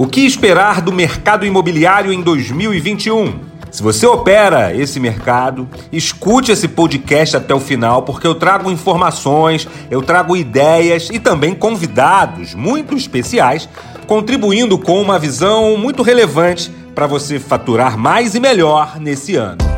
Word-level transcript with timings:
O 0.00 0.06
que 0.06 0.22
esperar 0.22 0.80
do 0.80 0.90
mercado 0.90 1.44
imobiliário 1.44 2.10
em 2.10 2.22
2021? 2.22 3.34
Se 3.70 3.82
você 3.82 4.06
opera 4.06 4.74
esse 4.74 4.98
mercado, 4.98 5.68
escute 5.92 6.50
esse 6.50 6.66
podcast 6.68 7.36
até 7.36 7.52
o 7.54 7.60
final, 7.60 8.00
porque 8.00 8.26
eu 8.26 8.34
trago 8.34 8.70
informações, 8.70 9.68
eu 9.90 10.00
trago 10.00 10.34
ideias 10.34 11.10
e 11.12 11.18
também 11.18 11.54
convidados 11.54 12.54
muito 12.54 12.96
especiais, 12.96 13.68
contribuindo 14.06 14.78
com 14.78 15.02
uma 15.02 15.18
visão 15.18 15.76
muito 15.76 16.02
relevante 16.02 16.72
para 16.94 17.06
você 17.06 17.38
faturar 17.38 17.98
mais 17.98 18.34
e 18.34 18.40
melhor 18.40 18.98
nesse 18.98 19.36
ano. 19.36 19.69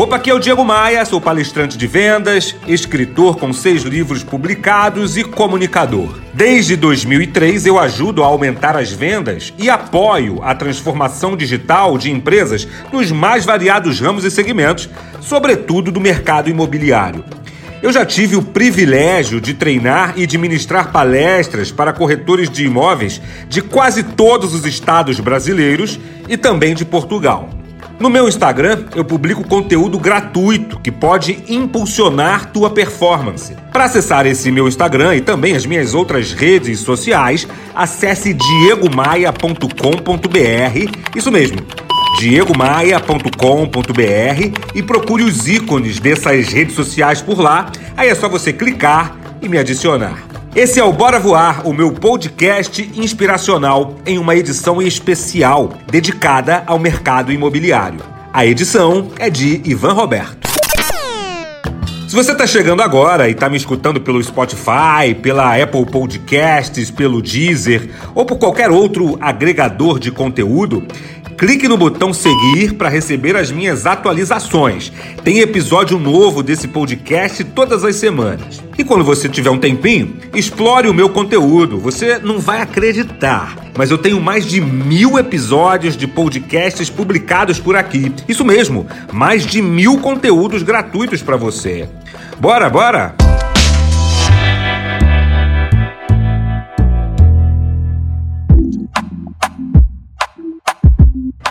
Opa, 0.00 0.16
aqui 0.16 0.30
é 0.30 0.34
o 0.34 0.38
Diego 0.38 0.64
Maia, 0.64 1.04
sou 1.04 1.20
palestrante 1.20 1.76
de 1.76 1.86
vendas, 1.86 2.56
escritor 2.66 3.36
com 3.36 3.52
seis 3.52 3.82
livros 3.82 4.24
publicados 4.24 5.18
e 5.18 5.22
comunicador. 5.22 6.18
Desde 6.32 6.74
2003 6.74 7.66
eu 7.66 7.78
ajudo 7.78 8.24
a 8.24 8.26
aumentar 8.26 8.78
as 8.78 8.90
vendas 8.90 9.52
e 9.58 9.68
apoio 9.68 10.42
a 10.42 10.54
transformação 10.54 11.36
digital 11.36 11.98
de 11.98 12.10
empresas 12.10 12.66
nos 12.90 13.12
mais 13.12 13.44
variados 13.44 14.00
ramos 14.00 14.24
e 14.24 14.30
segmentos, 14.30 14.88
sobretudo 15.20 15.92
do 15.92 16.00
mercado 16.00 16.48
imobiliário. 16.48 17.22
Eu 17.82 17.92
já 17.92 18.06
tive 18.06 18.36
o 18.36 18.42
privilégio 18.42 19.38
de 19.38 19.52
treinar 19.52 20.14
e 20.16 20.26
de 20.26 20.38
ministrar 20.38 20.92
palestras 20.92 21.70
para 21.70 21.92
corretores 21.92 22.48
de 22.48 22.64
imóveis 22.64 23.20
de 23.50 23.60
quase 23.60 24.02
todos 24.02 24.54
os 24.54 24.64
estados 24.64 25.20
brasileiros 25.20 26.00
e 26.26 26.38
também 26.38 26.74
de 26.74 26.86
Portugal. 26.86 27.59
No 28.00 28.08
meu 28.08 28.26
Instagram, 28.26 28.86
eu 28.96 29.04
publico 29.04 29.46
conteúdo 29.46 29.98
gratuito 29.98 30.80
que 30.80 30.90
pode 30.90 31.44
impulsionar 31.46 32.50
tua 32.50 32.70
performance. 32.70 33.54
Para 33.70 33.84
acessar 33.84 34.26
esse 34.26 34.50
meu 34.50 34.66
Instagram 34.66 35.16
e 35.16 35.20
também 35.20 35.54
as 35.54 35.66
minhas 35.66 35.94
outras 35.94 36.32
redes 36.32 36.80
sociais, 36.80 37.46
acesse 37.74 38.32
diegomaia.com.br. 38.32 41.14
Isso 41.14 41.30
mesmo, 41.30 41.58
diegomaia.com.br 42.18 44.58
e 44.74 44.82
procure 44.82 45.22
os 45.22 45.46
ícones 45.46 46.00
dessas 46.00 46.48
redes 46.48 46.74
sociais 46.74 47.20
por 47.20 47.38
lá. 47.38 47.70
Aí 47.94 48.08
é 48.08 48.14
só 48.14 48.30
você 48.30 48.50
clicar 48.50 49.14
e 49.42 49.48
me 49.48 49.58
adicionar. 49.58 50.29
Esse 50.54 50.80
é 50.80 50.84
o 50.84 50.92
Bora 50.92 51.20
Voar, 51.20 51.64
o 51.64 51.72
meu 51.72 51.92
podcast 51.92 52.82
inspiracional 52.96 53.94
em 54.04 54.18
uma 54.18 54.34
edição 54.34 54.82
especial 54.82 55.72
dedicada 55.88 56.64
ao 56.66 56.76
mercado 56.76 57.30
imobiliário. 57.30 58.00
A 58.32 58.44
edição 58.44 59.12
é 59.16 59.30
de 59.30 59.62
Ivan 59.64 59.92
Roberto. 59.92 60.48
Se 62.08 62.16
você 62.16 62.32
está 62.32 62.48
chegando 62.48 62.82
agora 62.82 63.28
e 63.28 63.32
está 63.32 63.48
me 63.48 63.56
escutando 63.56 64.00
pelo 64.00 64.20
Spotify, 64.20 65.14
pela 65.22 65.56
Apple 65.56 65.86
Podcasts, 65.86 66.90
pelo 66.90 67.22
Deezer 67.22 67.88
ou 68.12 68.24
por 68.24 68.36
qualquer 68.36 68.72
outro 68.72 69.16
agregador 69.20 70.00
de 70.00 70.10
conteúdo, 70.10 70.84
clique 71.36 71.68
no 71.68 71.76
botão 71.76 72.12
seguir 72.12 72.74
para 72.74 72.88
receber 72.88 73.36
as 73.36 73.50
minhas 73.50 73.86
atualizações. 73.86 74.92
Tem 75.24 75.40
episódio 75.40 75.98
novo 75.98 76.42
desse 76.42 76.68
podcast 76.68 77.44
todas 77.44 77.84
as 77.84 77.96
semanas. 77.96 78.62
E 78.78 78.84
quando 78.84 79.04
você 79.04 79.28
tiver 79.28 79.50
um 79.50 79.58
tempinho, 79.58 80.16
explore 80.34 80.88
o 80.88 80.94
meu 80.94 81.08
conteúdo. 81.08 81.78
Você 81.78 82.18
não 82.18 82.38
vai 82.38 82.60
acreditar, 82.60 83.56
mas 83.76 83.90
eu 83.90 83.98
tenho 83.98 84.20
mais 84.20 84.46
de 84.46 84.60
mil 84.60 85.18
episódios 85.18 85.96
de 85.96 86.06
podcasts 86.06 86.88
publicados 86.88 87.58
por 87.58 87.76
aqui. 87.76 88.12
Isso 88.28 88.44
mesmo, 88.44 88.86
mais 89.12 89.46
de 89.46 89.60
mil 89.60 89.98
conteúdos 89.98 90.62
gratuitos 90.62 91.22
para 91.22 91.36
você. 91.36 91.88
Bora, 92.38 92.70
bora! 92.70 93.39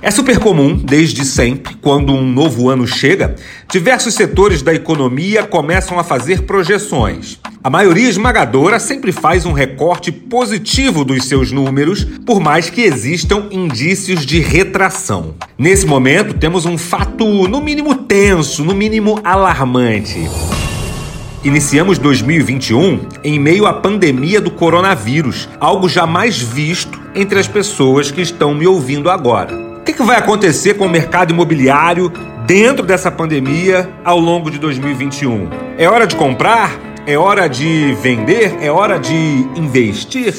É 0.09 0.11
super 0.11 0.39
comum, 0.39 0.75
desde 0.75 1.23
sempre, 1.23 1.75
quando 1.75 2.11
um 2.11 2.25
novo 2.25 2.67
ano 2.67 2.87
chega, 2.87 3.35
diversos 3.71 4.15
setores 4.15 4.63
da 4.63 4.73
economia 4.73 5.43
começam 5.43 5.99
a 5.99 6.03
fazer 6.03 6.47
projeções. 6.47 7.37
A 7.63 7.69
maioria 7.69 8.09
esmagadora 8.09 8.79
sempre 8.79 9.11
faz 9.11 9.45
um 9.45 9.51
recorte 9.51 10.11
positivo 10.11 11.05
dos 11.05 11.25
seus 11.25 11.51
números, 11.51 12.03
por 12.25 12.39
mais 12.39 12.71
que 12.71 12.81
existam 12.81 13.49
indícios 13.51 14.25
de 14.25 14.39
retração. 14.39 15.35
Nesse 15.55 15.85
momento, 15.85 16.33
temos 16.33 16.65
um 16.65 16.75
fato, 16.75 17.47
no 17.47 17.61
mínimo 17.61 17.93
tenso, 17.93 18.63
no 18.63 18.73
mínimo 18.73 19.19
alarmante. 19.23 20.27
Iniciamos 21.43 21.99
2021 21.99 23.01
em 23.23 23.39
meio 23.39 23.67
à 23.67 23.73
pandemia 23.73 24.41
do 24.41 24.49
coronavírus, 24.49 25.47
algo 25.59 25.87
jamais 25.87 26.39
visto 26.39 26.99
entre 27.13 27.37
as 27.37 27.47
pessoas 27.47 28.09
que 28.09 28.21
estão 28.21 28.55
me 28.55 28.65
ouvindo 28.65 29.07
agora 29.07 29.68
que, 29.89 29.93
que 29.93 30.03
vai 30.03 30.17
acontecer 30.17 30.75
com 30.75 30.85
o 30.85 30.89
mercado 30.89 31.33
imobiliário 31.33 32.11
dentro 32.45 32.85
dessa 32.85 33.09
pandemia 33.09 33.89
ao 34.03 34.19
longo 34.19 34.51
de 34.51 34.59
2021? 34.59 35.49
É 35.77 35.89
hora 35.89 36.05
de 36.05 36.15
comprar? 36.15 36.79
É 37.07 37.17
hora 37.17 37.47
de 37.47 37.95
vender? 38.01 38.57
É 38.61 38.71
hora 38.71 38.99
de 38.99 39.15
investir? 39.55 40.33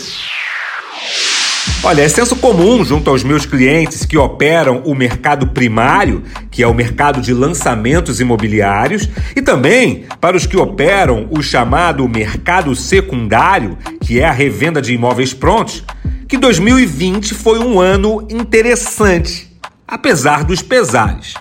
Olha, 1.83 2.03
é 2.03 2.09
senso 2.09 2.37
comum 2.37 2.85
junto 2.85 3.11
aos 3.11 3.25
meus 3.25 3.45
clientes 3.45 4.05
que 4.05 4.17
operam 4.17 4.83
o 4.85 4.95
mercado 4.95 5.49
primário, 5.49 6.23
que 6.51 6.63
é 6.63 6.67
o 6.67 6.75
mercado 6.75 7.21
de 7.21 7.33
lançamentos 7.33 8.21
imobiliários, 8.21 9.09
e 9.35 9.43
também 9.43 10.05
para 10.21 10.37
os 10.37 10.47
que 10.47 10.59
operam 10.59 11.27
o 11.31 11.43
chamado 11.43 12.07
mercado 12.09 12.75
secundário, 12.77 13.77
que 14.01 14.21
é 14.21 14.27
a 14.27 14.33
revenda 14.33 14.81
de 14.81 14.93
imóveis 14.93 15.33
prontos, 15.33 15.83
que 16.31 16.39
2020 16.39 17.35
foi 17.35 17.59
um 17.59 17.81
ano 17.81 18.25
interessante, 18.31 19.51
apesar 19.87 20.45
dos 20.45 20.63
pesares. 20.63 21.35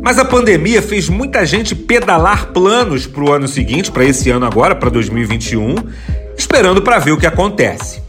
Mas 0.00 0.20
a 0.20 0.24
pandemia 0.24 0.80
fez 0.80 1.08
muita 1.08 1.44
gente 1.44 1.74
pedalar 1.74 2.52
planos 2.52 3.08
para 3.08 3.24
o 3.24 3.32
ano 3.32 3.48
seguinte, 3.48 3.90
para 3.90 4.04
esse 4.04 4.30
ano 4.30 4.46
agora, 4.46 4.76
para 4.76 4.88
2021, 4.88 5.74
esperando 6.38 6.80
para 6.80 7.00
ver 7.00 7.10
o 7.10 7.16
que 7.16 7.26
acontece. 7.26 8.00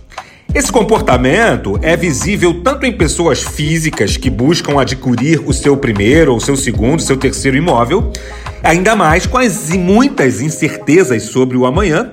Esse 0.54 0.72
comportamento 0.72 1.80
é 1.82 1.98
visível 1.98 2.62
tanto 2.62 2.86
em 2.86 2.92
pessoas 2.92 3.42
físicas 3.42 4.16
que 4.16 4.30
buscam 4.30 4.80
adquirir 4.80 5.42
o 5.44 5.52
seu 5.52 5.76
primeiro, 5.76 6.34
ou 6.34 6.40
seu 6.40 6.56
segundo, 6.56 7.02
seu 7.02 7.18
terceiro 7.18 7.58
imóvel, 7.58 8.14
ainda 8.62 8.96
mais 8.96 9.26
com 9.26 9.40
as 9.40 9.72
muitas 9.72 10.40
incertezas 10.40 11.24
sobre 11.24 11.58
o 11.58 11.66
amanhã, 11.66 12.12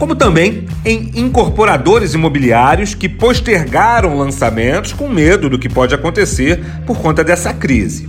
como 0.00 0.16
também 0.16 0.64
em 0.82 1.10
incorporadores 1.14 2.14
imobiliários 2.14 2.94
que 2.94 3.06
postergaram 3.06 4.16
lançamentos 4.16 4.94
com 4.94 5.06
medo 5.06 5.50
do 5.50 5.58
que 5.58 5.68
pode 5.68 5.94
acontecer 5.94 6.58
por 6.86 6.96
conta 6.96 7.22
dessa 7.22 7.52
crise. 7.52 8.08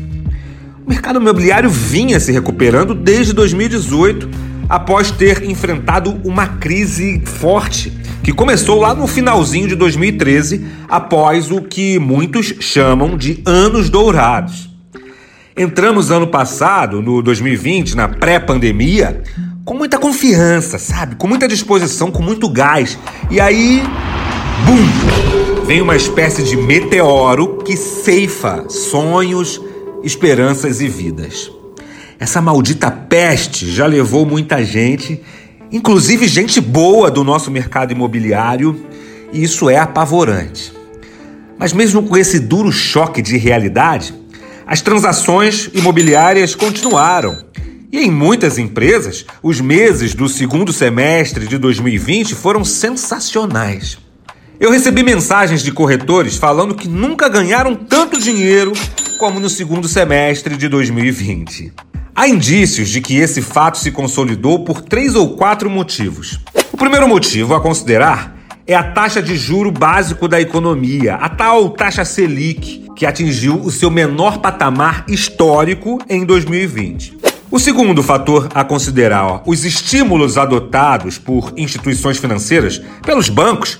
O 0.85 0.89
mercado 0.89 1.19
imobiliário 1.19 1.69
vinha 1.69 2.17
se 2.17 2.31
recuperando 2.31 2.95
desde 2.95 3.33
2018, 3.33 4.29
após 4.69 5.11
ter 5.11 5.43
enfrentado 5.43 6.17
uma 6.23 6.47
crise 6.47 7.21
forte 7.25 7.91
que 8.23 8.31
começou 8.31 8.79
lá 8.79 8.95
no 8.95 9.05
finalzinho 9.05 9.67
de 9.67 9.75
2013, 9.75 10.65
após 10.87 11.51
o 11.51 11.61
que 11.61 11.99
muitos 11.99 12.53
chamam 12.61 13.17
de 13.17 13.41
anos 13.45 13.89
dourados. 13.89 14.69
Entramos 15.57 16.09
ano 16.09 16.27
passado, 16.27 17.01
no 17.01 17.21
2020, 17.21 17.97
na 17.97 18.07
pré-pandemia, 18.07 19.21
com 19.63 19.75
muita 19.75 19.97
confiança, 19.97 20.77
sabe? 20.77 21.15
Com 21.15 21.27
muita 21.27 21.47
disposição, 21.47 22.11
com 22.11 22.21
muito 22.21 22.49
gás. 22.49 22.97
E 23.29 23.39
aí, 23.39 23.81
bum! 24.65 25.65
Vem 25.65 25.81
uma 25.81 25.95
espécie 25.95 26.43
de 26.43 26.57
meteoro 26.57 27.59
que 27.59 27.77
ceifa 27.77 28.65
sonhos, 28.69 29.61
esperanças 30.03 30.81
e 30.81 30.87
vidas. 30.87 31.51
Essa 32.19 32.41
maldita 32.41 32.89
peste 32.91 33.71
já 33.71 33.85
levou 33.85 34.25
muita 34.25 34.63
gente, 34.63 35.21
inclusive 35.71 36.27
gente 36.27 36.59
boa 36.59 37.09
do 37.09 37.23
nosso 37.23 37.49
mercado 37.49 37.91
imobiliário, 37.91 38.85
e 39.31 39.43
isso 39.43 39.69
é 39.69 39.77
apavorante. 39.77 40.73
Mas 41.57 41.73
mesmo 41.73 42.03
com 42.03 42.17
esse 42.17 42.39
duro 42.39 42.71
choque 42.71 43.21
de 43.21 43.37
realidade, 43.37 44.13
as 44.65 44.81
transações 44.81 45.69
imobiliárias 45.73 46.55
continuaram 46.55 47.51
e 47.91 47.99
em 47.99 48.09
muitas 48.09 48.57
empresas, 48.57 49.25
os 49.43 49.59
meses 49.59 50.15
do 50.15 50.29
segundo 50.29 50.71
semestre 50.71 51.45
de 51.45 51.57
2020 51.57 52.33
foram 52.35 52.63
sensacionais. 52.63 53.97
Eu 54.59 54.71
recebi 54.71 55.03
mensagens 55.03 55.61
de 55.61 55.71
corretores 55.71 56.37
falando 56.37 56.75
que 56.75 56.87
nunca 56.87 57.27
ganharam 57.27 57.75
tanto 57.75 58.19
dinheiro 58.19 58.71
como 59.19 59.39
no 59.39 59.49
segundo 59.49 59.87
semestre 59.87 60.55
de 60.55 60.67
2020. 60.67 61.73
Há 62.15 62.27
indícios 62.27 62.89
de 62.89 63.01
que 63.01 63.17
esse 63.17 63.41
fato 63.41 63.77
se 63.77 63.91
consolidou 63.91 64.63
por 64.63 64.81
três 64.81 65.15
ou 65.15 65.35
quatro 65.35 65.69
motivos. 65.69 66.39
O 66.71 66.77
primeiro 66.77 67.07
motivo 67.07 67.55
a 67.55 67.61
considerar 67.61 68.37
é 68.67 68.75
a 68.75 68.83
taxa 68.83 69.21
de 69.21 69.35
juro 69.35 69.71
básico 69.71 70.27
da 70.27 70.39
economia, 70.39 71.15
a 71.15 71.27
tal 71.27 71.71
taxa 71.71 72.05
Selic, 72.05 72.85
que 72.95 73.05
atingiu 73.05 73.55
o 73.55 73.71
seu 73.71 73.89
menor 73.89 74.37
patamar 74.37 75.05
histórico 75.07 75.99
em 76.07 76.23
2020. 76.23 77.20
O 77.51 77.59
segundo 77.59 78.01
fator 78.01 78.47
a 78.55 78.63
considerar, 78.63 79.25
ó, 79.25 79.43
os 79.45 79.65
estímulos 79.65 80.37
adotados 80.37 81.17
por 81.17 81.51
instituições 81.57 82.17
financeiras, 82.17 82.81
pelos 83.05 83.27
bancos, 83.27 83.77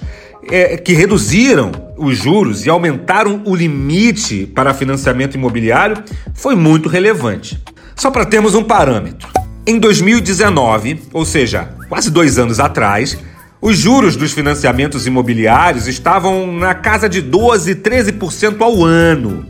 é, 0.49 0.75
que 0.75 0.91
reduziram 0.91 1.71
os 1.97 2.17
juros 2.17 2.65
e 2.65 2.69
aumentaram 2.69 3.41
o 3.45 3.55
limite 3.55 4.45
para 4.45 4.73
financiamento 4.73 5.35
imobiliário, 5.35 6.03
foi 6.33 6.53
muito 6.53 6.89
relevante. 6.89 7.63
Só 7.95 8.11
para 8.11 8.25
termos 8.25 8.55
um 8.55 8.63
parâmetro. 8.63 9.29
Em 9.65 9.79
2019, 9.79 11.03
ou 11.13 11.23
seja, 11.23 11.69
quase 11.87 12.11
dois 12.11 12.37
anos 12.37 12.59
atrás, 12.59 13.17
os 13.61 13.77
juros 13.77 14.17
dos 14.17 14.33
financiamentos 14.33 15.07
imobiliários 15.07 15.87
estavam 15.87 16.51
na 16.51 16.73
casa 16.73 17.07
de 17.07 17.21
12, 17.21 17.75
13% 17.75 18.59
ao 18.59 18.83
ano. 18.83 19.45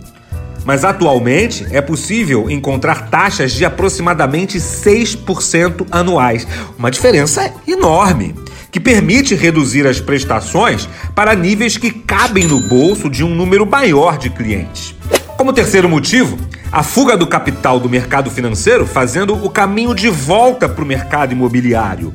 Mas 0.64 0.84
atualmente 0.86 1.66
é 1.72 1.82
possível 1.82 2.50
encontrar 2.50 3.10
taxas 3.10 3.52
de 3.52 3.66
aproximadamente 3.66 4.60
6% 4.60 5.88
anuais, 5.92 6.48
uma 6.78 6.92
diferença 6.92 7.52
enorme, 7.68 8.36
que 8.72 8.80
permite 8.80 9.36
reduzir 9.36 9.88
as 9.88 10.00
prestações 10.00 10.88
para 11.16 11.36
níveis 11.36 11.78
que 11.78 11.92
cabem 11.92 12.46
no 12.46 12.60
bolso 12.60 13.10
de 13.10 13.24
um 13.24 13.34
número 13.34 13.66
maior 13.66 14.18
de 14.18 14.30
clientes. 14.30 14.96
Como 15.36 15.52
terceiro 15.52 15.90
motivo, 15.90 16.38
a 16.72 16.84
fuga 16.84 17.18
do 17.18 17.28
capital 17.28 17.80
do 17.80 17.90
mercado 17.90 18.30
financeiro 18.30 18.86
fazendo 18.86 19.34
o 19.44 19.50
caminho 19.50 19.94
de 19.94 20.08
volta 20.08 20.70
para 20.70 20.84
o 20.84 20.88
mercado 20.88 21.34
imobiliário. 21.34 22.14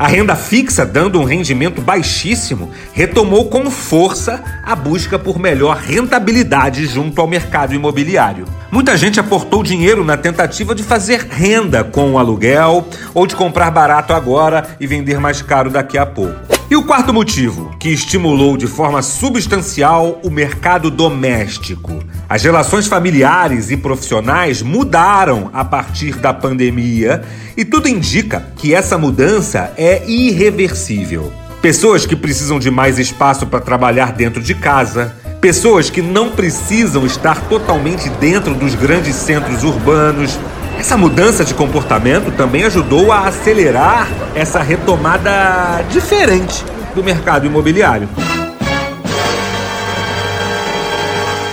A 0.00 0.06
renda 0.06 0.34
fixa, 0.34 0.86
dando 0.86 1.20
um 1.20 1.24
rendimento 1.24 1.82
baixíssimo, 1.82 2.70
retomou 2.94 3.50
com 3.50 3.70
força 3.70 4.42
a 4.64 4.74
busca 4.74 5.18
por 5.18 5.38
melhor 5.38 5.76
rentabilidade 5.76 6.86
junto 6.86 7.20
ao 7.20 7.26
mercado 7.26 7.74
imobiliário. 7.74 8.46
Muita 8.72 8.96
gente 8.96 9.18
aportou 9.18 9.64
dinheiro 9.64 10.04
na 10.04 10.16
tentativa 10.16 10.76
de 10.76 10.84
fazer 10.84 11.26
renda 11.28 11.82
com 11.82 12.12
o 12.12 12.18
aluguel 12.18 12.86
ou 13.12 13.26
de 13.26 13.34
comprar 13.34 13.68
barato 13.68 14.12
agora 14.12 14.76
e 14.78 14.86
vender 14.86 15.18
mais 15.18 15.42
caro 15.42 15.70
daqui 15.70 15.98
a 15.98 16.06
pouco. 16.06 16.38
E 16.70 16.76
o 16.76 16.84
quarto 16.84 17.12
motivo, 17.12 17.74
que 17.80 17.88
estimulou 17.88 18.56
de 18.56 18.68
forma 18.68 19.02
substancial 19.02 20.20
o 20.22 20.30
mercado 20.30 20.88
doméstico. 20.88 21.98
As 22.28 22.44
relações 22.44 22.86
familiares 22.86 23.72
e 23.72 23.76
profissionais 23.76 24.62
mudaram 24.62 25.50
a 25.52 25.64
partir 25.64 26.14
da 26.14 26.32
pandemia 26.32 27.24
e 27.56 27.64
tudo 27.64 27.88
indica 27.88 28.46
que 28.54 28.72
essa 28.72 28.96
mudança 28.96 29.72
é 29.76 30.08
irreversível. 30.08 31.32
Pessoas 31.60 32.06
que 32.06 32.14
precisam 32.14 32.60
de 32.60 32.70
mais 32.70 33.00
espaço 33.00 33.48
para 33.48 33.60
trabalhar 33.60 34.12
dentro 34.12 34.40
de 34.40 34.54
casa, 34.54 35.16
pessoas 35.40 35.88
que 35.88 36.02
não 36.02 36.30
precisam 36.30 37.06
estar 37.06 37.40
totalmente 37.48 38.08
dentro 38.10 38.54
dos 38.54 38.74
grandes 38.74 39.14
centros 39.14 39.64
urbanos, 39.64 40.38
essa 40.78 40.96
mudança 40.96 41.44
de 41.44 41.54
comportamento 41.54 42.30
também 42.36 42.64
ajudou 42.64 43.10
a 43.10 43.26
acelerar 43.26 44.08
essa 44.34 44.60
retomada 44.60 45.82
diferente 45.90 46.64
do 46.94 47.02
mercado 47.02 47.46
imobiliário. 47.46 48.08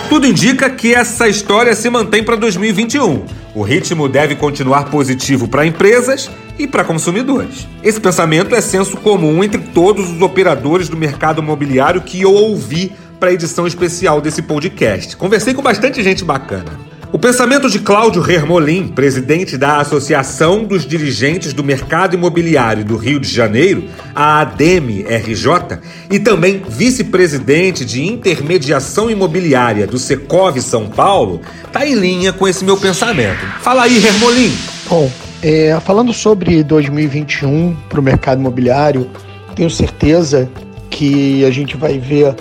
Tudo 0.08 0.26
indica 0.26 0.70
que 0.70 0.94
essa 0.94 1.28
história 1.28 1.74
se 1.74 1.88
mantém 1.90 2.24
para 2.24 2.36
2021. 2.36 3.24
O 3.54 3.62
ritmo 3.62 4.08
deve 4.08 4.34
continuar 4.34 4.84
positivo 4.84 5.48
para 5.48 5.66
empresas 5.66 6.30
e 6.58 6.66
para 6.66 6.84
consumidores. 6.84 7.68
Esse 7.82 8.00
pensamento 8.00 8.54
é 8.54 8.60
senso 8.60 8.96
comum 8.96 9.44
entre 9.44 9.60
todos 9.60 10.10
os 10.10 10.20
operadores 10.22 10.88
do 10.88 10.96
mercado 10.96 11.42
imobiliário 11.42 12.00
que 12.00 12.20
eu 12.22 12.32
ouvi 12.32 12.92
para 13.18 13.30
a 13.30 13.32
edição 13.32 13.66
especial 13.66 14.20
desse 14.20 14.42
podcast. 14.42 15.16
Conversei 15.16 15.54
com 15.54 15.62
bastante 15.62 16.02
gente 16.02 16.24
bacana. 16.24 16.88
O 17.10 17.18
pensamento 17.18 17.70
de 17.70 17.78
Cláudio 17.78 18.22
Hermolin, 18.30 18.88
presidente 18.88 19.56
da 19.56 19.78
Associação 19.78 20.64
dos 20.64 20.86
Dirigentes 20.86 21.54
do 21.54 21.64
Mercado 21.64 22.14
Imobiliário 22.14 22.84
do 22.84 22.98
Rio 22.98 23.18
de 23.18 23.28
Janeiro, 23.28 23.84
a 24.14 24.40
ADEME-RJ, 24.40 25.78
e 26.10 26.18
também 26.18 26.62
vice-presidente 26.68 27.82
de 27.82 28.04
intermediação 28.04 29.10
imobiliária 29.10 29.86
do 29.86 29.98
Secov 29.98 30.60
São 30.60 30.86
Paulo, 30.86 31.40
está 31.66 31.86
em 31.86 31.94
linha 31.94 32.30
com 32.30 32.46
esse 32.46 32.62
meu 32.62 32.76
pensamento. 32.76 33.40
Fala 33.62 33.84
aí, 33.84 34.04
Hermolin. 34.04 34.52
Bom, 34.86 35.10
é, 35.42 35.80
falando 35.86 36.12
sobre 36.12 36.62
2021 36.62 37.74
para 37.88 38.00
o 38.00 38.02
mercado 38.02 38.38
imobiliário, 38.38 39.08
tenho 39.56 39.70
certeza 39.70 40.50
que 40.90 41.42
a 41.46 41.50
gente 41.50 41.74
vai 41.74 41.98
ver 41.98 42.34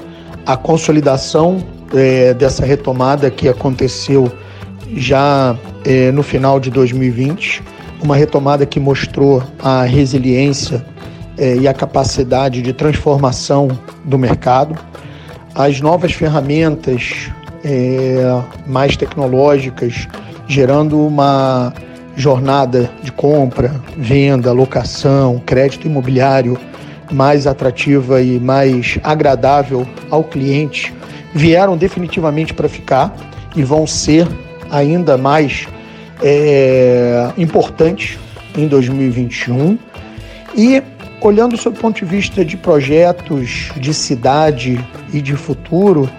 a 0.47 0.55
consolidação 0.55 1.61
é, 1.93 2.33
dessa 2.33 2.65
retomada 2.65 3.29
que 3.29 3.49
aconteceu 3.49 4.31
já 4.95 5.57
é, 5.83 6.09
no 6.13 6.23
final 6.23 6.57
de 6.57 6.71
2020, 6.71 7.61
uma 8.01 8.15
retomada 8.15 8.65
que 8.65 8.79
mostrou 8.79 9.43
a 9.59 9.83
resiliência 9.83 10.85
é, 11.37 11.57
e 11.57 11.67
a 11.67 11.73
capacidade 11.73 12.61
de 12.61 12.71
transformação 12.71 13.67
do 14.05 14.17
mercado, 14.17 14.79
as 15.53 15.81
novas 15.81 16.13
ferramentas 16.13 17.29
é, 17.65 18.41
mais 18.65 18.95
tecnológicas, 18.95 20.07
gerando 20.47 20.97
uma 21.05 21.73
jornada 22.15 22.89
de 23.03 23.11
compra, 23.11 23.75
venda, 23.97 24.53
locação, 24.53 25.41
crédito 25.45 25.87
imobiliário 25.87 26.57
mais 27.11 27.47
atrativa 27.47 28.21
e 28.21 28.39
mais 28.39 28.99
agradável 29.03 29.87
ao 30.09 30.23
cliente, 30.23 30.93
vieram 31.33 31.77
definitivamente 31.77 32.53
para 32.53 32.67
ficar 32.67 33.15
e 33.55 33.63
vão 33.63 33.87
ser 33.87 34.27
ainda 34.69 35.17
mais 35.17 35.67
é, 36.21 37.31
importantes 37.37 38.17
em 38.57 38.67
2021. 38.67 39.77
E 40.55 40.81
olhando 41.21 41.57
sob 41.57 41.77
o 41.77 41.81
ponto 41.81 41.97
de 41.97 42.05
vista 42.05 42.43
de 42.43 42.57
projetos 42.57 43.71
de 43.77 43.93
cidade 43.93 44.83
e 45.13 45.21
de 45.21 45.35
futuro, 45.35 46.09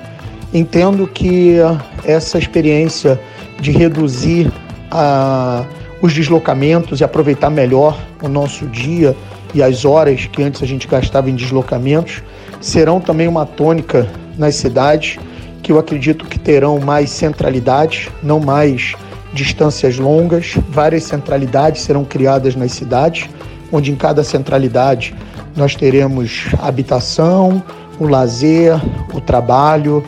entendo 0.53 1.07
que 1.07 1.57
essa 2.05 2.39
experiência 2.39 3.21
de 3.61 3.71
reduzir 3.71 4.51
a, 4.91 5.65
os 6.01 6.13
deslocamentos 6.13 7.01
e 7.01 7.05
aproveitar 7.05 7.51
melhor 7.51 7.99
o 8.23 8.29
nosso 8.29 8.67
dia 8.67 9.17
e 9.55 9.63
as 9.63 9.85
horas 9.85 10.27
que 10.27 10.43
antes 10.43 10.63
a 10.63 10.67
gente 10.67 10.87
gastava 10.87 11.31
em 11.31 11.35
deslocamentos 11.35 12.23
serão 12.61 13.01
também 13.01 13.29
uma 13.29 13.47
tônica 13.47 14.09
nas 14.37 14.57
cidades 14.57 15.19
que 15.63 15.73
eu 15.73 15.79
acredito 15.79 16.25
que 16.25 16.39
terão 16.39 16.79
mais 16.79 17.11
centralidade, 17.11 18.11
não 18.23 18.41
mais 18.41 18.95
distâncias 19.33 19.99
longas. 19.99 20.55
Várias 20.71 21.05
centralidades 21.05 21.83
serão 21.83 22.05
criadas 22.05 22.55
nas 22.55 22.73
cidades, 22.73 23.29
onde 23.71 23.91
em 23.91 23.97
cada 23.97 24.25
centralidade 24.25 25.15
nós 25.57 25.75
teremos 25.75 26.47
habitação, 26.61 27.63
o 27.99 28.07
lazer, 28.07 28.81
o 29.13 29.21
trabalho, 29.21 30.05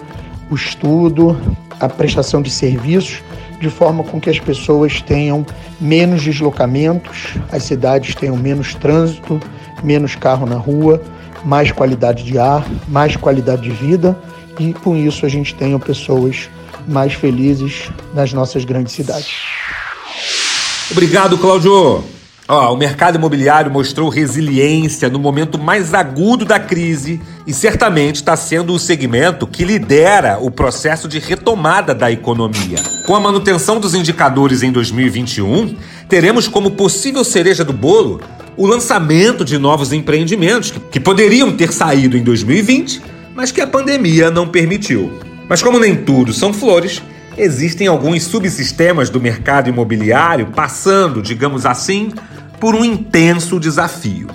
o 0.50 0.54
estudo, 0.54 1.36
a 1.78 1.88
prestação 1.88 2.40
de 2.40 2.50
serviços, 2.50 3.22
de 3.60 3.68
forma 3.68 4.02
com 4.02 4.20
que 4.20 4.30
as 4.30 4.38
pessoas 4.40 5.00
tenham 5.02 5.44
menos 5.80 6.22
deslocamentos, 6.24 7.34
as 7.52 7.62
cidades 7.64 8.14
tenham 8.14 8.36
menos 8.36 8.74
trânsito, 8.74 9.38
menos 9.84 10.16
carro 10.16 10.46
na 10.46 10.56
rua, 10.56 11.00
mais 11.44 11.70
qualidade 11.70 12.24
de 12.24 12.38
ar, 12.38 12.66
mais 12.88 13.16
qualidade 13.16 13.62
de 13.62 13.70
vida 13.70 14.18
e 14.58 14.72
com 14.72 14.96
isso 14.96 15.24
a 15.24 15.28
gente 15.28 15.54
tenha 15.54 15.78
pessoas 15.78 16.48
mais 16.86 17.14
felizes 17.14 17.88
nas 18.14 18.32
nossas 18.32 18.64
grandes 18.64 18.92
cidades. 18.92 19.34
Obrigado, 20.90 21.38
Cláudio. 21.38 22.19
Ó, 22.52 22.74
o 22.74 22.76
mercado 22.76 23.14
imobiliário 23.14 23.70
mostrou 23.70 24.08
resiliência 24.08 25.08
no 25.08 25.20
momento 25.20 25.56
mais 25.56 25.94
agudo 25.94 26.44
da 26.44 26.58
crise 26.58 27.20
e 27.46 27.54
certamente 27.54 28.16
está 28.16 28.34
sendo 28.34 28.74
o 28.74 28.78
segmento 28.78 29.46
que 29.46 29.64
lidera 29.64 30.36
o 30.40 30.50
processo 30.50 31.06
de 31.06 31.20
retomada 31.20 31.94
da 31.94 32.10
economia. 32.10 32.82
Com 33.06 33.14
a 33.14 33.20
manutenção 33.20 33.78
dos 33.78 33.94
indicadores 33.94 34.64
em 34.64 34.72
2021, 34.72 35.76
teremos 36.08 36.48
como 36.48 36.72
possível 36.72 37.22
cereja 37.22 37.64
do 37.64 37.72
bolo 37.72 38.20
o 38.56 38.66
lançamento 38.66 39.44
de 39.44 39.56
novos 39.56 39.92
empreendimentos 39.92 40.74
que 40.90 40.98
poderiam 40.98 41.52
ter 41.52 41.72
saído 41.72 42.16
em 42.16 42.22
2020 42.22 43.20
mas 43.34 43.50
que 43.50 43.60
a 43.60 43.66
pandemia 43.66 44.30
não 44.30 44.46
permitiu. 44.46 45.18
Mas 45.48 45.62
como 45.62 45.78
nem 45.78 45.96
tudo 45.96 46.32
são 46.32 46.52
flores, 46.52 47.02
existem 47.36 47.86
alguns 47.86 48.24
subsistemas 48.24 49.10
do 49.10 49.20
mercado 49.20 49.68
imobiliário 49.68 50.46
passando, 50.54 51.22
digamos 51.22 51.64
assim, 51.66 52.12
por 52.58 52.74
um 52.74 52.84
intenso 52.84 53.58
desafio. 53.58 54.28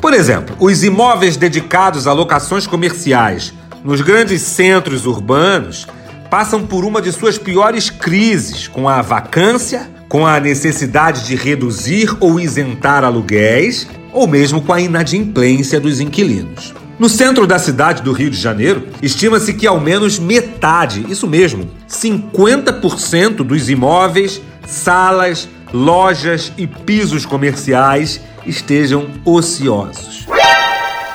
Por 0.00 0.12
exemplo, 0.12 0.54
os 0.60 0.84
imóveis 0.84 1.36
dedicados 1.36 2.06
a 2.06 2.12
locações 2.12 2.66
comerciais 2.66 3.54
nos 3.82 4.00
grandes 4.00 4.42
centros 4.42 5.06
urbanos 5.06 5.86
passam 6.30 6.66
por 6.66 6.84
uma 6.84 7.00
de 7.00 7.12
suas 7.12 7.38
piores 7.38 7.90
crises, 7.90 8.66
com 8.68 8.88
a 8.88 9.02
vacância, 9.02 9.88
com 10.08 10.26
a 10.26 10.38
necessidade 10.40 11.26
de 11.26 11.36
reduzir 11.36 12.16
ou 12.20 12.38
isentar 12.38 13.04
aluguéis, 13.04 13.86
ou 14.12 14.26
mesmo 14.26 14.62
com 14.62 14.72
a 14.72 14.80
inadimplência 14.80 15.80
dos 15.80 16.00
inquilinos. 16.00 16.72
No 16.96 17.08
centro 17.08 17.44
da 17.44 17.58
cidade 17.58 18.02
do 18.02 18.12
Rio 18.12 18.30
de 18.30 18.36
Janeiro, 18.36 18.86
estima-se 19.02 19.52
que 19.52 19.66
ao 19.66 19.80
menos 19.80 20.18
metade, 20.18 21.04
isso 21.08 21.26
mesmo, 21.26 21.68
50% 21.88 23.38
dos 23.38 23.68
imóveis, 23.68 24.40
salas, 24.64 25.48
lojas 25.72 26.52
e 26.56 26.68
pisos 26.68 27.26
comerciais 27.26 28.20
estejam 28.46 29.08
ociosos. 29.24 30.24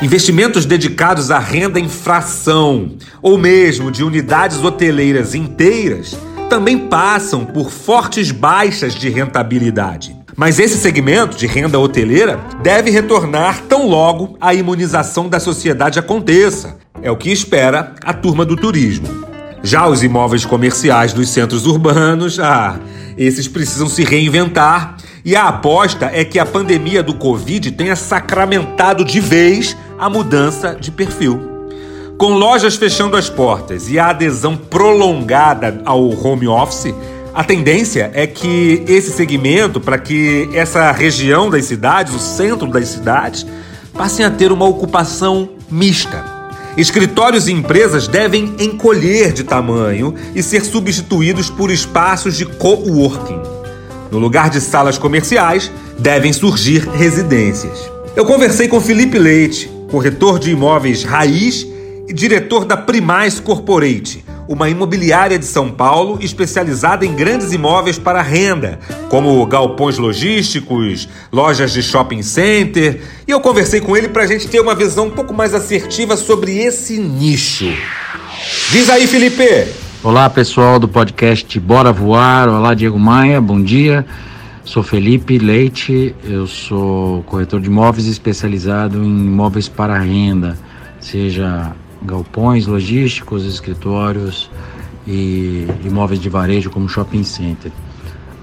Investimentos 0.02 0.66
dedicados 0.66 1.32
à 1.32 1.40
renda 1.40 1.80
em 1.80 1.88
fração 1.88 2.92
ou 3.22 3.38
mesmo 3.38 3.90
de 3.90 4.04
unidades 4.04 4.62
hoteleiras 4.62 5.34
inteiras 5.34 6.18
também 6.50 6.78
passam 6.78 7.46
por 7.46 7.72
fortes 7.72 8.32
baixas 8.32 8.96
de 8.96 9.10
rentabilidade. 9.10 10.19
Mas 10.40 10.58
esse 10.58 10.78
segmento 10.78 11.36
de 11.36 11.46
renda 11.46 11.78
hoteleira 11.78 12.40
deve 12.64 12.90
retornar 12.90 13.62
tão 13.68 13.86
logo 13.86 14.38
a 14.40 14.54
imunização 14.54 15.28
da 15.28 15.38
sociedade 15.38 16.00
aconteça. 16.00 16.78
É 17.02 17.12
o 17.12 17.18
que 17.18 17.30
espera 17.30 17.94
a 18.06 18.14
turma 18.14 18.46
do 18.46 18.56
turismo. 18.56 19.06
Já 19.62 19.86
os 19.86 20.02
imóveis 20.02 20.46
comerciais 20.46 21.12
dos 21.12 21.28
centros 21.28 21.66
urbanos, 21.66 22.40
ah, 22.40 22.80
esses 23.18 23.50
precisam 23.50 23.90
se 23.90 24.06
reinventar 24.06 24.96
e 25.26 25.36
a 25.36 25.50
aposta 25.50 26.10
é 26.14 26.24
que 26.24 26.40
a 26.40 26.46
pandemia 26.46 27.04
do 27.04 27.16
Covid 27.16 27.72
tenha 27.72 27.98
sacramentado 27.98 29.04
de 29.04 29.20
vez 29.20 29.76
a 29.98 30.10
mudança 30.10 30.74
de 30.74 30.90
perfil. 30.90 31.68
Com 32.18 32.36
lojas 32.36 32.78
fechando 32.78 33.18
as 33.18 33.30
portas 33.30 33.90
e 33.90 34.00
a 34.00 34.08
adesão 34.08 34.56
prolongada 34.56 35.82
ao 35.84 36.10
home 36.10 36.48
office, 36.48 36.94
a 37.34 37.44
tendência 37.44 38.12
é 38.14 38.26
que 38.26 38.84
esse 38.88 39.12
segmento, 39.12 39.80
para 39.80 39.98
que 39.98 40.50
essa 40.54 40.92
região 40.92 41.50
das 41.50 41.66
cidades, 41.66 42.14
o 42.14 42.20
centro 42.20 42.68
das 42.68 42.88
cidades, 42.88 43.46
passem 43.94 44.26
a 44.26 44.32
ter 44.32 44.52
uma 44.52 44.66
ocupação 44.66 45.50
mista. 45.70 46.24
Escritórios 46.78 47.48
e 47.48 47.52
empresas 47.52 48.08
devem 48.08 48.56
encolher 48.60 49.34
de 49.34 49.44
tamanho 49.44 50.16
e 50.34 50.42
ser 50.42 50.64
substituídos 50.64 51.50
por 51.50 51.70
espaços 51.70 52.38
de 52.38 52.46
coworking. 52.46 53.42
No 54.12 54.18
lugar 54.18 54.50
de 54.50 54.62
salas 54.62 54.98
comerciais, 54.98 55.72
devem 55.98 56.34
surgir 56.34 56.88
residências. 56.90 57.92
Eu 58.16 58.26
conversei 58.26 58.68
com 58.68 58.82
Felipe 58.82 59.20
Leite, 59.20 59.70
corretor 59.92 60.40
de 60.40 60.52
imóveis 60.52 61.04
raiz 61.04 61.68
e 62.08 62.14
diretor 62.14 62.66
da 62.66 62.76
Primais 62.76 63.40
Corporate, 63.40 64.24
uma 64.50 64.68
imobiliária 64.68 65.38
de 65.38 65.46
São 65.46 65.70
Paulo 65.70 66.18
especializada 66.20 67.06
em 67.06 67.14
grandes 67.14 67.54
imóveis 67.54 68.00
para 68.00 68.20
renda, 68.20 68.80
como 69.08 69.46
galpões 69.46 70.00
logísticos, 70.00 71.08
lojas 71.32 71.72
de 71.72 71.84
shopping 71.84 72.24
center. 72.24 73.00
E 73.28 73.32
eu 73.32 73.40
conversei 73.40 73.80
com 73.80 73.96
ele 73.96 74.10
para 74.10 74.24
a 74.24 74.26
gente 74.26 74.48
ter 74.48 74.60
uma 74.60 74.74
visão 74.74 75.06
um 75.06 75.12
pouco 75.12 75.36
mais 75.36 75.54
assertiva 75.54 76.18
sobre 76.18 76.58
esse 76.58 76.98
nicho. 76.98 77.72
Diz 78.72 78.90
aí, 78.90 79.06
Felipe! 79.06 79.68
Olá, 80.02 80.28
pessoal 80.28 80.80
do 80.80 80.88
podcast 80.88 81.60
Bora 81.60 81.92
Voar. 81.92 82.50
Olá, 82.50 82.74
Diego 82.74 82.98
Maia, 82.98 83.40
bom 83.40 83.62
dia. 83.62 84.04
Sou 84.64 84.82
Felipe 84.82 85.38
Leite, 85.38 86.16
eu 86.24 86.48
sou 86.48 87.22
corretor 87.24 87.62
de 87.62 87.68
imóveis 87.68 88.08
especializado 88.08 88.98
em 88.98 89.28
imóveis 89.28 89.70
para 89.70 90.00
renda, 90.00 90.58
seja 91.00 91.72
galpões 92.02 92.68
logísticos, 92.68 93.46
escritórios 93.46 94.50
e 95.08 95.68
imóveis 95.84 96.20
de 96.20 96.30
varejo 96.30 96.70
como 96.70 96.88
shopping 96.88 97.24
center. 97.24 97.72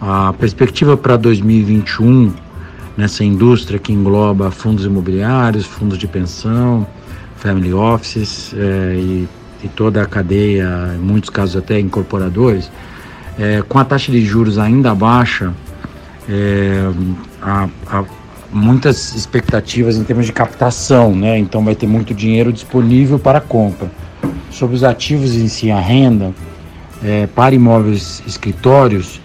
A 0.00 0.32
perspectiva 0.32 0.96
para 0.96 1.16
2021 1.16 2.32
nessa 2.96 3.24
indústria 3.24 3.78
que 3.78 3.92
engloba 3.92 4.50
fundos 4.50 4.84
imobiliários, 4.84 5.66
fundos 5.66 5.98
de 5.98 6.06
pensão, 6.06 6.86
family 7.36 7.72
offices 7.72 8.54
é, 8.56 8.96
e 8.96 9.28
e 9.62 9.68
toda 9.68 10.02
a 10.02 10.06
cadeia, 10.06 10.94
em 10.94 10.98
muitos 10.98 11.30
casos 11.30 11.56
até 11.56 11.78
incorporadores, 11.78 12.70
é, 13.38 13.62
com 13.62 13.78
a 13.78 13.84
taxa 13.84 14.10
de 14.12 14.24
juros 14.24 14.58
ainda 14.58 14.94
baixa, 14.94 15.52
é, 16.28 16.90
há, 17.42 17.68
há, 17.86 18.04
muitas 18.56 19.14
expectativas 19.14 19.96
em 19.96 20.04
termos 20.04 20.26
de 20.26 20.32
captação, 20.32 21.14
né? 21.14 21.38
então 21.38 21.64
vai 21.64 21.74
ter 21.74 21.86
muito 21.86 22.14
dinheiro 22.14 22.52
disponível 22.52 23.18
para 23.18 23.40
compra. 23.40 23.90
Sobre 24.50 24.74
os 24.74 24.82
ativos 24.82 25.34
em 25.34 25.48
si, 25.48 25.70
a 25.70 25.78
renda, 25.78 26.32
é, 27.02 27.26
para 27.26 27.54
imóveis 27.54 28.22
escritórios, 28.26 29.20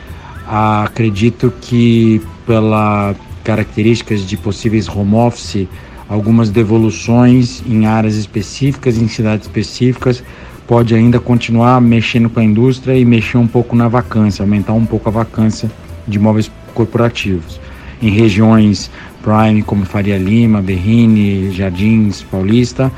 acredito 0.48 1.52
que 1.62 2.22
pela 2.46 3.16
características 3.44 4.22
de 4.22 4.38
possíveis 4.38 4.88
home 4.88 5.16
office 5.16 5.68
algumas 6.08 6.50
devoluções 6.50 7.64
em 7.66 7.86
áreas 7.86 8.16
específicas, 8.16 8.98
em 8.98 9.08
cidades 9.08 9.48
específicas, 9.48 10.22
pode 10.68 10.94
ainda 10.94 11.20
continuar 11.20 11.80
mexendo 11.80 12.30
com 12.30 12.42
a 12.42 12.44
indústria 12.44 12.98
e 12.98 13.06
mexer 13.06 13.38
um 13.38 13.48
pouco 13.48 13.76
na 13.76 13.88
vacância, 13.88 14.44
aumentar 14.44 14.74
um 14.74 14.86
pouco 14.86 15.08
a 15.08 15.12
vacância 15.12 15.72
de 16.06 16.18
imóveis 16.18 16.52
corporativos. 16.74 17.60
Em 18.02 18.10
regiões 18.10 18.90
prime 19.22 19.62
como 19.62 19.86
Faria 19.86 20.18
Lima, 20.18 20.62
Berrini, 20.62 21.52
Jardins, 21.52 22.24
Paulista, 22.24 22.92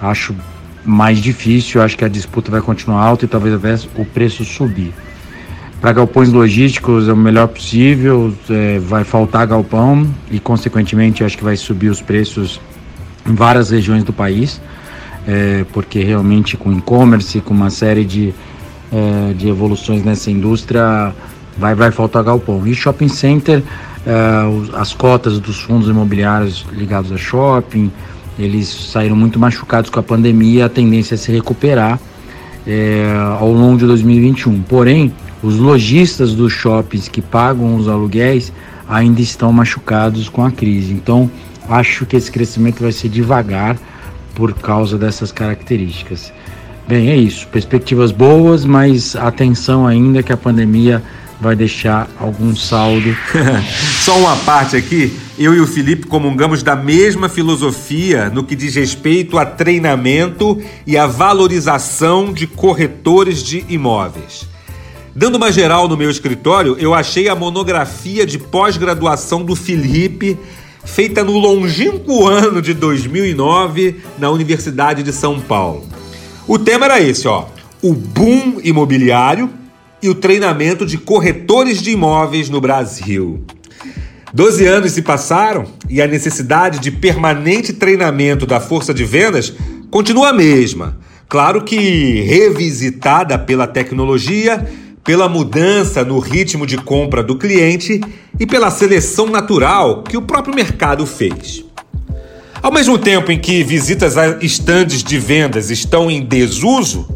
acho 0.00 0.34
mais 0.84 1.18
difícil, 1.18 1.82
acho 1.82 1.96
que 1.96 2.04
a 2.04 2.08
disputa 2.08 2.50
vai 2.50 2.60
continuar 2.60 3.02
alta 3.02 3.24
e 3.24 3.28
talvez 3.28 3.86
o 3.94 4.04
preço 4.04 4.44
subir. 4.44 4.92
Para 5.80 5.92
galpões 5.92 6.32
logísticos 6.32 7.08
é 7.08 7.12
o 7.12 7.16
melhor 7.16 7.46
possível, 7.46 8.34
é, 8.50 8.80
vai 8.80 9.04
faltar 9.04 9.46
galpão 9.46 10.08
e, 10.30 10.40
consequentemente, 10.40 11.22
acho 11.22 11.38
que 11.38 11.44
vai 11.44 11.56
subir 11.56 11.88
os 11.88 12.02
preços 12.02 12.60
em 13.24 13.34
várias 13.34 13.70
regiões 13.70 14.02
do 14.02 14.12
país, 14.12 14.60
é, 15.26 15.64
porque 15.72 16.02
realmente 16.02 16.56
com 16.56 16.72
e-commerce, 16.72 17.40
com 17.40 17.54
uma 17.54 17.70
série 17.70 18.04
de, 18.04 18.34
é, 18.90 19.34
de 19.34 19.48
evoluções 19.48 20.02
nessa 20.02 20.32
indústria, 20.32 21.14
vai, 21.56 21.76
vai 21.76 21.92
faltar 21.92 22.24
galpão. 22.24 22.66
E 22.66 22.74
shopping 22.74 23.08
center, 23.08 23.62
as 24.74 24.92
cotas 24.92 25.38
dos 25.38 25.60
fundos 25.60 25.88
imobiliários 25.88 26.64
ligados 26.72 27.12
a 27.12 27.16
shopping, 27.16 27.90
eles 28.38 28.68
saíram 28.68 29.16
muito 29.16 29.38
machucados 29.38 29.90
com 29.90 29.98
a 30.00 30.02
pandemia, 30.02 30.66
a 30.66 30.68
tendência 30.68 31.14
é 31.14 31.18
se 31.18 31.32
recuperar 31.32 31.98
é, 32.66 33.06
ao 33.38 33.52
longo 33.52 33.78
de 33.78 33.86
2021. 33.86 34.62
Porém, 34.62 35.12
os 35.42 35.56
lojistas 35.56 36.34
dos 36.34 36.52
shoppings 36.52 37.08
que 37.08 37.20
pagam 37.20 37.76
os 37.76 37.88
aluguéis 37.88 38.52
ainda 38.88 39.20
estão 39.20 39.52
machucados 39.52 40.28
com 40.28 40.44
a 40.44 40.50
crise. 40.50 40.92
Então, 40.92 41.30
acho 41.68 42.06
que 42.06 42.16
esse 42.16 42.30
crescimento 42.30 42.80
vai 42.80 42.92
ser 42.92 43.08
devagar 43.08 43.76
por 44.34 44.54
causa 44.54 44.96
dessas 44.96 45.32
características. 45.32 46.32
Bem, 46.86 47.10
é 47.10 47.16
isso. 47.16 47.46
Perspectivas 47.48 48.12
boas, 48.12 48.64
mas 48.64 49.14
atenção 49.16 49.86
ainda 49.86 50.22
que 50.22 50.32
a 50.32 50.36
pandemia 50.36 51.02
vai 51.40 51.54
deixar 51.54 52.08
algum 52.18 52.54
saldo. 52.54 53.16
Só 54.02 54.16
uma 54.18 54.36
parte 54.36 54.76
aqui. 54.76 55.16
Eu 55.38 55.54
e 55.54 55.60
o 55.60 55.66
Felipe 55.66 56.06
comungamos 56.06 56.62
da 56.62 56.74
mesma 56.74 57.28
filosofia 57.28 58.28
no 58.28 58.42
que 58.42 58.56
diz 58.56 58.74
respeito 58.74 59.38
a 59.38 59.46
treinamento 59.46 60.60
e 60.86 60.96
a 60.96 61.06
valorização 61.06 62.32
de 62.32 62.46
corretores 62.46 63.42
de 63.42 63.64
imóveis. 63.68 64.48
Dando 65.14 65.36
uma 65.36 65.50
geral 65.50 65.88
no 65.88 65.96
meu 65.96 66.10
escritório, 66.10 66.76
eu 66.78 66.94
achei 66.94 67.28
a 67.28 67.34
monografia 67.34 68.26
de 68.26 68.38
pós-graduação 68.38 69.44
do 69.44 69.56
Felipe, 69.56 70.38
feita 70.84 71.24
no 71.24 71.38
longínquo 71.38 72.26
ano 72.26 72.60
de 72.60 72.74
2009 72.74 73.96
na 74.18 74.30
Universidade 74.30 75.02
de 75.02 75.12
São 75.12 75.40
Paulo. 75.40 75.84
O 76.46 76.58
tema 76.58 76.86
era 76.86 77.00
esse, 77.00 77.26
ó: 77.26 77.46
o 77.82 77.92
boom 77.92 78.60
imobiliário 78.62 79.50
e 80.02 80.08
o 80.08 80.14
treinamento 80.14 80.86
de 80.86 80.98
corretores 80.98 81.82
de 81.82 81.90
imóveis 81.90 82.48
no 82.48 82.60
Brasil. 82.60 83.44
Doze 84.32 84.66
anos 84.66 84.92
se 84.92 85.02
passaram 85.02 85.64
e 85.88 86.02
a 86.02 86.06
necessidade 86.06 86.78
de 86.78 86.90
permanente 86.90 87.72
treinamento 87.72 88.46
da 88.46 88.60
força 88.60 88.92
de 88.92 89.04
vendas 89.04 89.52
continua 89.90 90.28
a 90.28 90.32
mesma. 90.32 90.98
Claro 91.28 91.62
que 91.62 92.22
revisitada 92.22 93.38
pela 93.38 93.66
tecnologia 93.66 94.66
pela 95.08 95.26
mudança 95.26 96.04
no 96.04 96.18
ritmo 96.18 96.66
de 96.66 96.76
compra 96.76 97.22
do 97.22 97.38
cliente 97.38 97.98
e 98.38 98.46
pela 98.46 98.70
seleção 98.70 99.26
natural 99.26 100.02
que 100.02 100.18
o 100.18 100.20
próprio 100.20 100.54
mercado 100.54 101.06
fez. 101.06 101.64
Ao 102.60 102.70
mesmo 102.70 102.98
tempo 102.98 103.32
em 103.32 103.38
que 103.38 103.62
visitas 103.62 104.18
a 104.18 104.36
estandes 104.42 105.02
de 105.02 105.18
vendas 105.18 105.70
estão 105.70 106.10
em 106.10 106.22
desuso, 106.22 107.08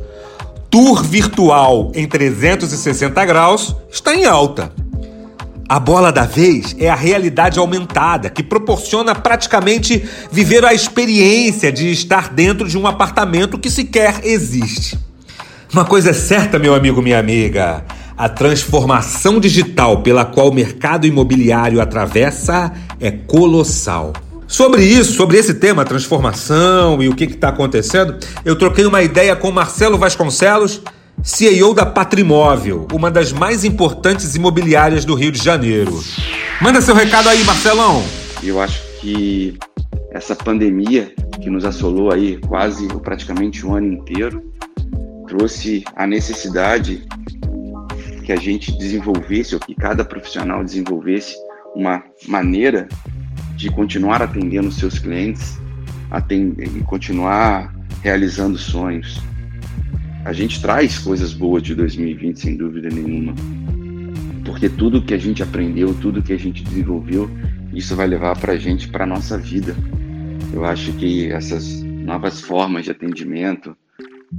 tour 0.73 1.03
virtual 1.03 1.93
em 1.95 2.09
360 2.09 3.23
graus 3.27 3.77
está 3.91 4.15
em 4.15 4.25
alta. 4.25 4.73
A 5.69 5.79
bola 5.79 6.11
da 6.11 6.25
vez 6.25 6.75
é 6.79 6.89
a 6.89 6.95
realidade 6.95 7.59
aumentada, 7.59 8.31
que 8.31 8.43
proporciona 8.43 9.15
praticamente 9.15 10.03
viver 10.31 10.65
a 10.65 10.73
experiência 10.73 11.71
de 11.71 11.91
estar 11.91 12.33
dentro 12.33 12.67
de 12.67 12.79
um 12.79 12.87
apartamento 12.87 13.59
que 13.59 13.69
sequer 13.69 14.21
existe. 14.25 14.99
Uma 15.71 15.85
coisa 15.85 16.09
é 16.09 16.15
certa, 16.15 16.59
meu 16.59 16.75
amigo, 16.75 17.03
minha 17.03 17.19
amiga. 17.19 17.85
A 18.17 18.31
transformação 18.31 19.39
digital 19.39 20.03
pela 20.03 20.25
qual 20.25 20.49
o 20.49 20.55
mercado 20.55 21.07
imobiliário 21.07 21.83
atravessa 21.83 22.73
é 22.99 23.11
colossal. 23.11 24.15
Sobre 24.53 24.85
isso, 24.85 25.15
sobre 25.15 25.39
esse 25.39 25.55
tema, 25.55 25.83
transformação 25.83 27.03
e 27.03 27.09
o 27.09 27.17
que 27.17 27.25
está 27.25 27.49
acontecendo, 27.49 28.19
eu 28.45 28.55
troquei 28.55 28.85
uma 28.85 29.03
ideia 29.03 29.35
com 29.35 29.51
Marcelo 29.51 29.97
Vasconcelos, 29.97 30.83
CEO 31.23 31.73
da 31.73 31.87
Patrimóvel, 31.87 32.87
uma 32.93 33.11
das 33.11 33.33
mais 33.33 33.65
importantes 33.65 34.35
imobiliárias 34.35 35.07
do 35.07 35.15
Rio 35.15 35.33
de 35.33 35.43
Janeiro. 35.43 35.99
Manda 36.61 36.83
seu 36.83 36.95
recado 36.95 37.31
aí, 37.31 37.43
Marcelão. 37.45 38.05
Eu 38.43 38.61
acho 38.61 38.83
que 39.01 39.57
essa 40.11 40.37
pandemia 40.37 41.15
que 41.41 41.49
nos 41.49 41.65
assolou 41.65 42.13
aí 42.13 42.37
quase 42.47 42.87
praticamente 43.03 43.67
um 43.67 43.75
ano 43.75 43.87
inteiro 43.87 44.53
trouxe 45.29 45.83
a 45.97 46.07
necessidade 46.07 47.03
que 48.23 48.31
a 48.31 48.37
gente 48.37 48.71
desenvolvesse 48.77 49.55
ou 49.55 49.61
que 49.63 49.75
cada 49.75 50.05
profissional 50.05 50.63
desenvolvesse 50.63 51.35
uma 51.75 52.05
maneira 52.29 52.87
de 53.63 53.71
continuar 53.71 54.21
atendendo 54.21 54.73
seus 54.73 54.99
clientes 54.99 55.57
atender, 56.11 56.67
e 56.67 56.81
continuar 56.81 57.73
realizando 58.03 58.59
sonhos. 58.59 59.23
A 60.25 60.33
gente 60.33 60.61
traz 60.61 60.99
coisas 60.99 61.33
boas 61.33 61.63
de 61.63 61.73
2020, 61.75 62.41
sem 62.41 62.57
dúvida 62.57 62.89
nenhuma, 62.89 63.35
porque 64.45 64.69
tudo 64.69 65.01
que 65.01 65.15
a 65.15 65.19
gente 65.19 65.45
aprendeu, 65.45 65.95
tudo 65.95 66.23
que 66.23 66.33
a 66.33 66.39
gente 66.39 66.65
desenvolveu, 66.65 67.31
isso 67.73 67.95
vai 67.95 68.09
levar 68.09 68.37
para 68.37 68.55
a 68.55 68.59
gente 68.59 68.89
para 68.89 69.05
a 69.05 69.07
nossa 69.07 69.39
vida. 69.39 69.77
Eu 70.53 70.65
acho 70.65 70.93
que 70.95 71.31
essas 71.31 71.83
novas 71.83 72.41
formas 72.41 72.85
de 72.85 72.91
atendimento 72.91 73.77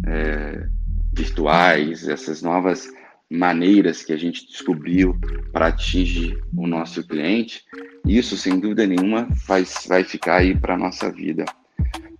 é, 0.05 0.67
virtuais, 1.13 2.09
essas 2.09 2.41
novas 2.41 2.91
maneiras 3.33 4.03
que 4.03 4.13
a 4.13 4.17
gente 4.17 4.45
descobriu 4.45 5.17
para 5.51 5.67
atingir 5.67 6.39
o 6.55 6.67
nosso 6.67 7.05
cliente, 7.05 7.63
isso 8.05 8.37
sem 8.37 8.59
dúvida 8.59 8.85
nenhuma 8.85 9.27
vai, 9.47 9.65
vai 9.87 10.03
ficar 10.03 10.37
aí 10.37 10.55
para 10.55 10.75
a 10.75 10.77
nossa 10.77 11.11
vida. 11.11 11.43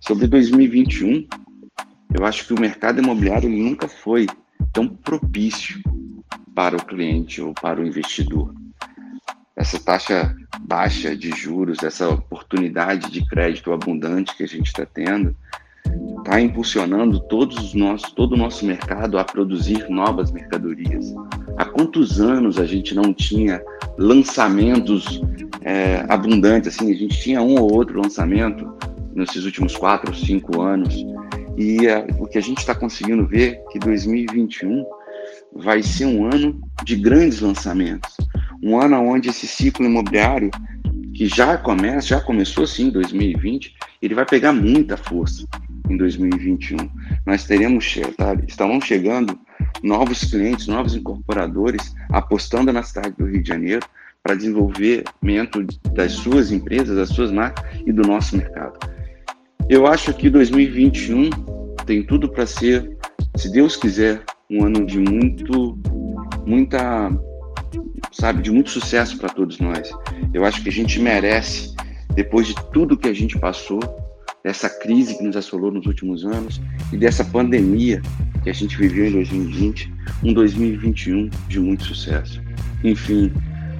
Sobre 0.00 0.26
2021, 0.26 1.26
eu 2.12 2.26
acho 2.26 2.46
que 2.46 2.52
o 2.52 2.60
mercado 2.60 3.00
imobiliário 3.00 3.48
nunca 3.48 3.86
foi 3.86 4.26
tão 4.72 4.88
propício 4.88 5.80
para 6.54 6.76
o 6.76 6.84
cliente 6.84 7.40
ou 7.40 7.54
para 7.54 7.80
o 7.80 7.86
investidor. 7.86 8.52
Essa 9.56 9.78
taxa 9.78 10.36
baixa 10.60 11.16
de 11.16 11.30
juros, 11.30 11.82
essa 11.84 12.08
oportunidade 12.08 13.10
de 13.10 13.24
crédito 13.26 13.72
abundante 13.72 14.36
que 14.36 14.42
a 14.42 14.48
gente 14.48 14.66
está 14.66 14.84
tendo, 14.84 15.36
está 16.24 16.40
impulsionando 16.40 17.20
todos 17.20 17.58
os 17.58 17.74
nossos, 17.74 18.10
todo 18.12 18.32
o 18.32 18.36
nosso 18.36 18.64
mercado 18.64 19.18
a 19.18 19.24
produzir 19.24 19.86
novas 19.90 20.32
mercadorias. 20.32 21.14
Há 21.58 21.66
quantos 21.66 22.18
anos 22.18 22.58
a 22.58 22.64
gente 22.64 22.94
não 22.94 23.12
tinha 23.12 23.62
lançamentos 23.98 25.20
é, 25.60 26.04
abundantes? 26.08 26.74
Assim, 26.74 26.90
a 26.90 26.96
gente 26.96 27.20
tinha 27.20 27.42
um 27.42 27.60
ou 27.60 27.70
outro 27.70 28.00
lançamento 28.00 28.66
nesses 29.14 29.44
últimos 29.44 29.76
quatro 29.76 30.10
ou 30.10 30.16
cinco 30.16 30.62
anos. 30.62 30.94
E 31.58 31.86
é, 31.86 32.06
o 32.18 32.26
que 32.26 32.38
a 32.38 32.42
gente 32.42 32.58
está 32.58 32.74
conseguindo 32.74 33.26
ver 33.26 33.52
é 33.52 33.54
que 33.70 33.78
2021 33.78 34.84
vai 35.54 35.82
ser 35.82 36.06
um 36.06 36.24
ano 36.24 36.58
de 36.84 36.96
grandes 36.96 37.40
lançamentos, 37.40 38.16
um 38.62 38.80
ano 38.80 38.96
onde 38.96 39.28
esse 39.28 39.46
ciclo 39.46 39.84
imobiliário 39.84 40.50
que 41.14 41.28
já 41.28 41.56
começa, 41.56 42.08
já 42.08 42.20
começou 42.20 42.66
sim 42.66 42.86
em 42.86 42.90
2020, 42.90 43.72
ele 44.02 44.14
vai 44.14 44.26
pegar 44.26 44.52
muita 44.52 44.96
força 44.96 45.46
em 45.88 45.96
2021. 45.96 46.76
Nós 47.26 47.44
teremos, 47.44 47.98
tá, 48.16 48.34
estão 48.46 48.80
chegando 48.80 49.38
novos 49.82 50.24
clientes, 50.24 50.66
novos 50.66 50.94
incorporadores 50.94 51.94
apostando 52.10 52.72
na 52.72 52.82
cidade 52.82 53.14
do 53.18 53.26
Rio 53.26 53.42
de 53.42 53.48
Janeiro 53.48 53.86
para 54.22 54.34
desenvolvimento 54.34 55.64
das 55.92 56.12
suas 56.12 56.50
empresas, 56.50 56.96
das 56.96 57.10
suas 57.10 57.30
marcas 57.30 57.64
e 57.84 57.92
do 57.92 58.02
nosso 58.02 58.36
mercado. 58.36 58.78
Eu 59.68 59.86
acho 59.86 60.12
que 60.14 60.30
2021 60.30 61.30
tem 61.86 62.02
tudo 62.02 62.28
para 62.28 62.46
ser, 62.46 62.96
se 63.36 63.52
Deus 63.52 63.76
quiser, 63.76 64.22
um 64.50 64.64
ano 64.64 64.86
de 64.86 64.98
muito, 64.98 65.78
muita, 66.46 67.10
sabe, 68.12 68.42
de 68.42 68.50
muito 68.50 68.70
sucesso 68.70 69.18
para 69.18 69.28
todos 69.28 69.58
nós. 69.58 69.90
Eu 70.32 70.44
acho 70.44 70.62
que 70.62 70.68
a 70.68 70.72
gente 70.72 71.00
merece, 71.00 71.74
depois 72.14 72.46
de 72.46 72.54
tudo 72.72 72.96
que 72.96 73.08
a 73.08 73.14
gente 73.14 73.38
passou, 73.38 73.80
dessa 74.44 74.68
crise 74.68 75.16
que 75.16 75.24
nos 75.24 75.36
assolou 75.36 75.72
nos 75.72 75.86
últimos 75.86 76.22
anos 76.22 76.60
e 76.92 76.98
dessa 76.98 77.24
pandemia 77.24 78.02
que 78.42 78.50
a 78.50 78.52
gente 78.52 78.76
viveu 78.76 79.06
em 79.06 79.12
2020, 79.12 79.90
um 80.22 80.34
2021 80.34 81.30
de 81.48 81.58
muito 81.58 81.84
sucesso. 81.84 82.42
Enfim, 82.84 83.32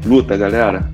luta, 0.07 0.39
galera. 0.39 0.91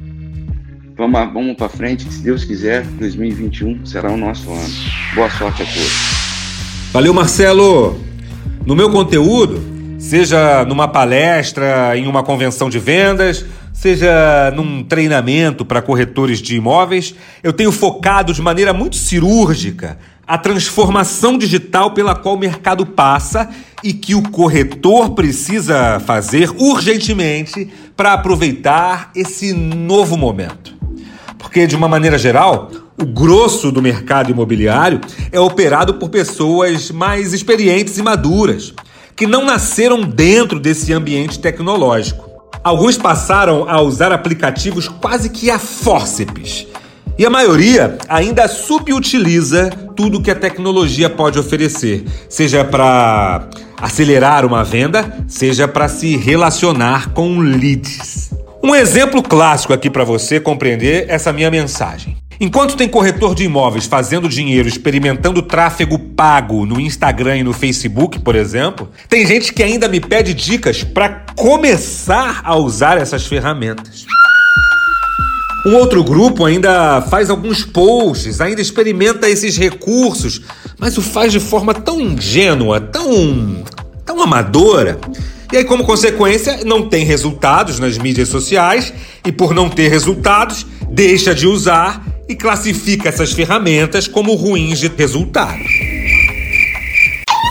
Vamos, 0.96 1.32
vamos 1.32 1.56
para 1.56 1.68
frente, 1.68 2.04
que 2.04 2.12
se 2.12 2.20
Deus 2.20 2.42
quiser, 2.42 2.84
2021 2.98 3.86
será 3.86 4.10
o 4.10 4.16
nosso 4.16 4.50
ano. 4.50 4.74
Boa 5.14 5.30
sorte 5.30 5.62
a 5.62 5.66
todos. 5.66 6.90
Valeu, 6.92 7.14
Marcelo. 7.14 7.96
No 8.66 8.74
meu 8.74 8.90
conteúdo, 8.90 9.62
seja 10.00 10.64
numa 10.64 10.88
palestra, 10.88 11.96
em 11.96 12.08
uma 12.08 12.24
convenção 12.24 12.68
de 12.68 12.80
vendas, 12.80 13.46
seja 13.80 14.52
num 14.54 14.82
treinamento 14.82 15.64
para 15.64 15.80
corretores 15.80 16.38
de 16.38 16.54
imóveis, 16.54 17.14
eu 17.42 17.50
tenho 17.50 17.72
focado 17.72 18.34
de 18.34 18.42
maneira 18.42 18.74
muito 18.74 18.94
cirúrgica 18.94 19.98
a 20.26 20.36
transformação 20.36 21.38
digital 21.38 21.92
pela 21.92 22.14
qual 22.14 22.34
o 22.34 22.38
mercado 22.38 22.84
passa 22.84 23.48
e 23.82 23.94
que 23.94 24.14
o 24.14 24.22
corretor 24.22 25.12
precisa 25.12 25.98
fazer 25.98 26.50
urgentemente 26.58 27.70
para 27.96 28.12
aproveitar 28.12 29.10
esse 29.16 29.54
novo 29.54 30.14
momento. 30.14 30.74
Porque, 31.38 31.66
de 31.66 31.74
uma 31.74 31.88
maneira 31.88 32.18
geral, 32.18 32.70
o 33.00 33.06
grosso 33.06 33.72
do 33.72 33.80
mercado 33.80 34.30
imobiliário 34.30 35.00
é 35.32 35.40
operado 35.40 35.94
por 35.94 36.10
pessoas 36.10 36.90
mais 36.90 37.32
experientes 37.32 37.96
e 37.96 38.02
maduras, 38.02 38.74
que 39.16 39.26
não 39.26 39.46
nasceram 39.46 40.02
dentro 40.02 40.60
desse 40.60 40.92
ambiente 40.92 41.38
tecnológico. 41.38 42.29
Alguns 42.62 42.98
passaram 42.98 43.68
a 43.68 43.80
usar 43.80 44.12
aplicativos 44.12 44.86
quase 44.86 45.30
que 45.30 45.50
a 45.50 45.58
fórceps. 45.58 46.66
E 47.18 47.24
a 47.24 47.30
maioria 47.30 47.98
ainda 48.08 48.48
subutiliza 48.48 49.70
tudo 49.96 50.20
que 50.20 50.30
a 50.30 50.34
tecnologia 50.34 51.08
pode 51.08 51.38
oferecer, 51.38 52.04
seja 52.28 52.64
para 52.64 53.48
acelerar 53.78 54.44
uma 54.44 54.62
venda, 54.62 55.24
seja 55.26 55.66
para 55.66 55.88
se 55.88 56.16
relacionar 56.16 57.10
com 57.10 57.40
leads. 57.40 58.30
Um 58.62 58.74
exemplo 58.74 59.22
clássico 59.22 59.72
aqui 59.72 59.88
para 59.88 60.04
você 60.04 60.38
compreender 60.38 61.06
essa 61.08 61.32
minha 61.32 61.50
mensagem. 61.50 62.16
Enquanto 62.42 62.74
tem 62.74 62.88
corretor 62.88 63.34
de 63.34 63.44
imóveis 63.44 63.84
fazendo 63.84 64.26
dinheiro 64.26 64.66
experimentando 64.66 65.42
tráfego 65.42 65.98
pago 65.98 66.64
no 66.64 66.80
Instagram 66.80 67.36
e 67.36 67.42
no 67.42 67.52
Facebook, 67.52 68.18
por 68.20 68.34
exemplo, 68.34 68.88
tem 69.10 69.26
gente 69.26 69.52
que 69.52 69.62
ainda 69.62 69.86
me 69.86 70.00
pede 70.00 70.32
dicas 70.32 70.82
para 70.82 71.26
começar 71.36 72.40
a 72.42 72.56
usar 72.56 72.96
essas 72.96 73.26
ferramentas. 73.26 74.06
Um 75.66 75.74
outro 75.74 76.02
grupo 76.02 76.46
ainda 76.46 77.02
faz 77.02 77.28
alguns 77.28 77.62
posts, 77.62 78.40
ainda 78.40 78.62
experimenta 78.62 79.28
esses 79.28 79.58
recursos, 79.58 80.40
mas 80.78 80.96
o 80.96 81.02
faz 81.02 81.32
de 81.32 81.40
forma 81.40 81.74
tão 81.74 82.00
ingênua, 82.00 82.80
tão, 82.80 83.62
tão 84.06 84.22
amadora. 84.22 84.98
E 85.52 85.58
aí, 85.58 85.64
como 85.64 85.84
consequência, 85.84 86.60
não 86.64 86.88
tem 86.88 87.04
resultados 87.04 87.78
nas 87.78 87.98
mídias 87.98 88.30
sociais 88.30 88.94
e, 89.26 89.30
por 89.30 89.52
não 89.52 89.68
ter 89.68 89.88
resultados, 89.88 90.64
deixa 90.88 91.34
de 91.34 91.46
usar 91.46 92.02
e 92.30 92.36
classifica 92.36 93.08
essas 93.08 93.32
ferramentas 93.32 94.06
como 94.06 94.34
ruins 94.34 94.78
de 94.78 94.88
resultado. 94.96 95.58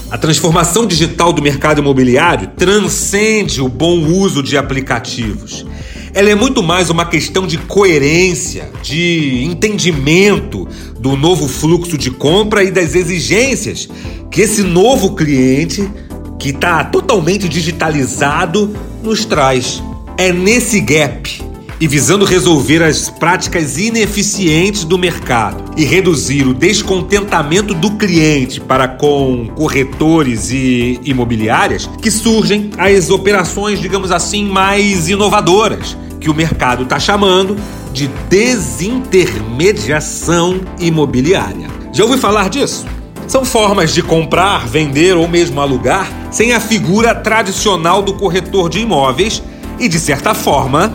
A 0.09 0.17
transformação 0.17 0.87
digital 0.87 1.33
do 1.33 1.41
mercado 1.41 1.81
imobiliário 1.81 2.51
transcende 2.55 3.61
o 3.61 3.67
bom 3.67 3.99
uso 4.05 4.41
de 4.41 4.57
aplicativos. 4.57 5.65
Ela 6.13 6.29
é 6.29 6.35
muito 6.35 6.63
mais 6.63 6.89
uma 6.89 7.05
questão 7.05 7.45
de 7.45 7.57
coerência, 7.57 8.71
de 8.81 9.43
entendimento 9.43 10.65
do 10.97 11.17
novo 11.17 11.47
fluxo 11.47 11.97
de 11.97 12.09
compra 12.09 12.63
e 12.63 12.71
das 12.71 12.95
exigências 12.95 13.87
que 14.31 14.41
esse 14.41 14.63
novo 14.63 15.13
cliente, 15.13 15.91
que 16.39 16.49
está 16.51 16.85
totalmente 16.85 17.49
digitalizado, 17.49 18.73
nos 19.03 19.25
traz. 19.25 19.83
É 20.17 20.31
nesse 20.31 20.79
gap 20.79 21.48
e 21.79 21.87
visando 21.87 22.25
resolver 22.25 22.83
as 22.83 23.09
práticas 23.09 23.77
ineficientes 23.77 24.83
do 24.83 24.97
mercado 24.97 25.63
e 25.77 25.85
reduzir 25.85 26.45
o 26.45 26.53
descontentamento 26.53 27.73
do 27.73 27.91
cliente 27.91 28.59
para 28.59 28.85
com 28.87 29.47
corretores 29.55 30.51
e 30.51 30.99
imobiliárias, 31.05 31.89
que 32.01 32.11
surgem 32.11 32.71
as 32.77 33.09
operações, 33.09 33.79
digamos 33.79 34.11
assim, 34.11 34.43
mais 34.45 35.07
inovadoras, 35.07 35.95
que 36.19 36.29
o 36.29 36.33
mercado 36.33 36.83
está 36.83 36.99
chamando 36.99 37.55
de 37.93 38.07
desintermediação 38.29 40.59
imobiliária. 40.79 41.69
Já 41.93 42.03
ouviu 42.03 42.19
falar 42.19 42.49
disso? 42.49 42.85
São 43.25 43.45
formas 43.45 43.93
de 43.93 44.01
comprar, 44.01 44.67
vender 44.67 45.15
ou 45.15 45.25
mesmo 45.27 45.61
alugar 45.61 46.11
sem 46.31 46.51
a 46.51 46.59
figura 46.59 47.13
tradicional 47.15 48.01
do 48.01 48.15
corretor 48.15 48.69
de 48.69 48.79
imóveis 48.79 49.41
e, 49.79 49.87
de 49.87 49.99
certa 49.99 50.33
forma, 50.33 50.91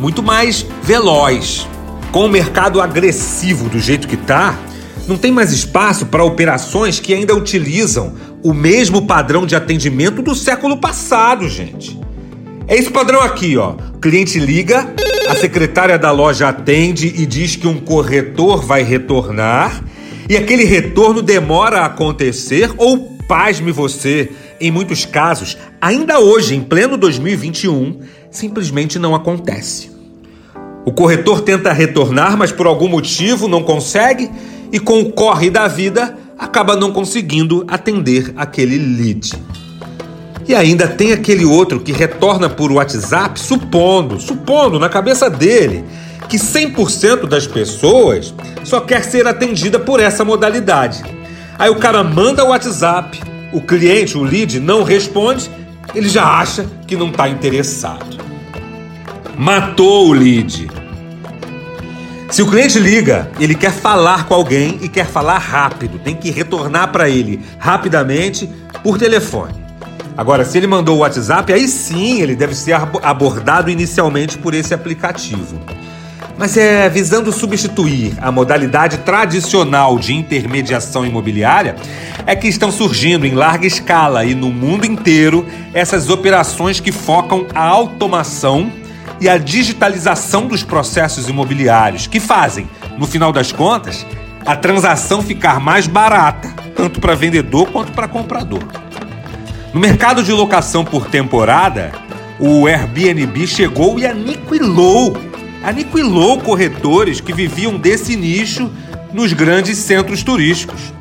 muito 0.00 0.22
mais 0.22 0.66
veloz. 0.82 1.66
Com 2.12 2.26
o 2.26 2.28
mercado 2.28 2.80
agressivo 2.80 3.68
do 3.68 3.78
jeito 3.78 4.08
que 4.08 4.14
está, 4.14 4.58
não 5.06 5.16
tem 5.16 5.30
mais 5.30 5.52
espaço 5.52 6.06
para 6.06 6.24
operações 6.24 6.98
que 6.98 7.14
ainda 7.14 7.34
utilizam 7.34 8.14
o 8.42 8.52
mesmo 8.52 9.06
padrão 9.06 9.46
de 9.46 9.54
atendimento 9.54 10.22
do 10.22 10.34
século 10.34 10.76
passado, 10.76 11.48
gente. 11.48 11.98
É 12.68 12.76
esse 12.76 12.90
padrão 12.90 13.20
aqui, 13.20 13.56
ó. 13.56 13.74
Cliente 14.00 14.38
liga, 14.38 14.92
a 15.28 15.34
secretária 15.34 15.98
da 15.98 16.10
loja 16.10 16.48
atende 16.48 17.06
e 17.16 17.24
diz 17.24 17.54
que 17.54 17.66
um 17.66 17.78
corretor 17.78 18.64
vai 18.64 18.82
retornar, 18.82 19.82
e 20.28 20.36
aquele 20.36 20.64
retorno 20.64 21.22
demora 21.22 21.80
a 21.80 21.86
acontecer 21.86 22.72
ou 22.76 23.16
pasme 23.28 23.70
você, 23.70 24.30
em 24.60 24.70
muitos 24.70 25.04
casos, 25.04 25.56
ainda 25.80 26.18
hoje, 26.18 26.54
em 26.54 26.60
pleno 26.60 26.96
2021, 26.96 28.00
simplesmente 28.30 28.98
não 28.98 29.14
acontece. 29.14 29.90
O 30.84 30.92
corretor 30.92 31.40
tenta 31.40 31.72
retornar, 31.72 32.36
mas 32.36 32.52
por 32.52 32.66
algum 32.66 32.88
motivo 32.88 33.48
não 33.48 33.62
consegue 33.62 34.30
e 34.72 34.78
com 34.78 35.00
o 35.00 35.12
corre 35.12 35.50
da 35.50 35.66
vida 35.66 36.16
acaba 36.38 36.76
não 36.76 36.92
conseguindo 36.92 37.64
atender 37.68 38.32
aquele 38.36 38.78
lead. 38.78 39.32
E 40.46 40.54
ainda 40.54 40.86
tem 40.86 41.12
aquele 41.12 41.44
outro 41.44 41.80
que 41.80 41.90
retorna 41.90 42.48
por 42.48 42.70
WhatsApp 42.70 43.38
supondo, 43.40 44.20
supondo 44.20 44.78
na 44.78 44.88
cabeça 44.88 45.28
dele, 45.28 45.84
que 46.28 46.36
100% 46.36 47.26
das 47.26 47.46
pessoas 47.46 48.32
só 48.64 48.80
quer 48.80 49.02
ser 49.02 49.26
atendida 49.26 49.78
por 49.78 49.98
essa 49.98 50.24
modalidade. 50.24 51.02
Aí 51.58 51.70
o 51.70 51.76
cara 51.76 52.04
manda 52.04 52.44
o 52.44 52.50
WhatsApp, 52.50 53.20
o 53.56 53.60
cliente, 53.62 54.18
o 54.18 54.22
lead, 54.22 54.60
não 54.60 54.82
responde, 54.82 55.50
ele 55.94 56.10
já 56.10 56.26
acha 56.26 56.66
que 56.86 56.94
não 56.94 57.08
está 57.08 57.26
interessado. 57.26 58.18
Matou 59.34 60.08
o 60.08 60.12
lead. 60.12 60.68
Se 62.30 62.42
o 62.42 62.50
cliente 62.50 62.78
liga, 62.78 63.30
ele 63.40 63.54
quer 63.54 63.72
falar 63.72 64.26
com 64.26 64.34
alguém 64.34 64.78
e 64.82 64.90
quer 64.90 65.06
falar 65.06 65.38
rápido, 65.38 65.98
tem 65.98 66.14
que 66.14 66.30
retornar 66.30 66.92
para 66.92 67.08
ele 67.08 67.40
rapidamente 67.58 68.46
por 68.82 68.98
telefone. 68.98 69.54
Agora, 70.14 70.44
se 70.44 70.58
ele 70.58 70.66
mandou 70.66 70.96
o 70.96 71.00
WhatsApp, 71.00 71.50
aí 71.50 71.66
sim 71.66 72.20
ele 72.20 72.36
deve 72.36 72.54
ser 72.54 72.74
abordado 73.02 73.70
inicialmente 73.70 74.36
por 74.36 74.52
esse 74.52 74.74
aplicativo. 74.74 75.58
Mas 76.38 76.56
é 76.56 76.88
visando 76.88 77.32
substituir 77.32 78.14
a 78.20 78.30
modalidade 78.30 78.98
tradicional 78.98 79.98
de 79.98 80.14
intermediação 80.14 81.06
imobiliária 81.06 81.76
é 82.26 82.36
que 82.36 82.46
estão 82.48 82.70
surgindo 82.70 83.26
em 83.26 83.34
larga 83.34 83.66
escala 83.66 84.24
e 84.24 84.34
no 84.34 84.50
mundo 84.50 84.84
inteiro 84.84 85.46
essas 85.72 86.10
operações 86.10 86.80
que 86.80 86.92
focam 86.92 87.46
a 87.54 87.62
automação 87.62 88.70
e 89.20 89.28
a 89.28 89.38
digitalização 89.38 90.46
dos 90.46 90.62
processos 90.62 91.28
imobiliários, 91.28 92.06
que 92.06 92.20
fazem, 92.20 92.68
no 92.98 93.06
final 93.06 93.32
das 93.32 93.50
contas, 93.50 94.06
a 94.44 94.54
transação 94.54 95.22
ficar 95.22 95.58
mais 95.58 95.86
barata, 95.86 96.48
tanto 96.74 97.00
para 97.00 97.14
vendedor 97.14 97.68
quanto 97.70 97.92
para 97.92 98.06
comprador. 98.06 98.62
No 99.72 99.80
mercado 99.80 100.22
de 100.22 100.32
locação 100.32 100.84
por 100.84 101.06
temporada, 101.06 101.92
o 102.38 102.66
Airbnb 102.66 103.46
chegou 103.46 103.98
e 103.98 104.06
aniquilou, 104.06 105.16
aniquilou 105.66 106.40
corretores 106.40 107.20
que 107.20 107.32
viviam 107.32 107.76
desse 107.76 108.14
nicho 108.14 108.70
nos 109.12 109.32
grandes 109.32 109.78
centros 109.78 110.22
turísticos. 110.22 110.94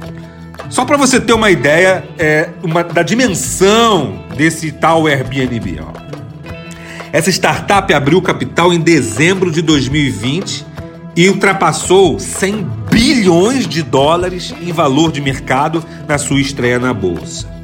Só 0.70 0.84
para 0.84 0.98
você 0.98 1.22
ter 1.22 1.34
uma 1.34 1.52
ideia 1.52 2.04
é, 2.18 2.50
uma, 2.64 2.84
da 2.84 3.04
dimensão 3.04 4.24
desse 4.36 4.72
tal 4.72 5.06
Airbnb. 5.06 5.80
Ó. 5.82 5.94
Essa 7.14 7.30
startup 7.30 7.94
abriu 7.94 8.20
capital 8.24 8.74
em 8.74 8.80
dezembro 8.80 9.52
de 9.52 9.62
2020 9.62 10.66
e 11.16 11.30
ultrapassou 11.30 12.20
100 12.20 12.68
bilhões 12.90 13.68
de 13.68 13.84
dólares 13.84 14.54
em 14.60 14.72
valor 14.72 15.12
de 15.12 15.22
mercado 15.22 15.86
na 16.08 16.18
sua 16.18 16.42
estreia 16.42 16.80
na 16.80 16.92
bolsa. 16.92 17.55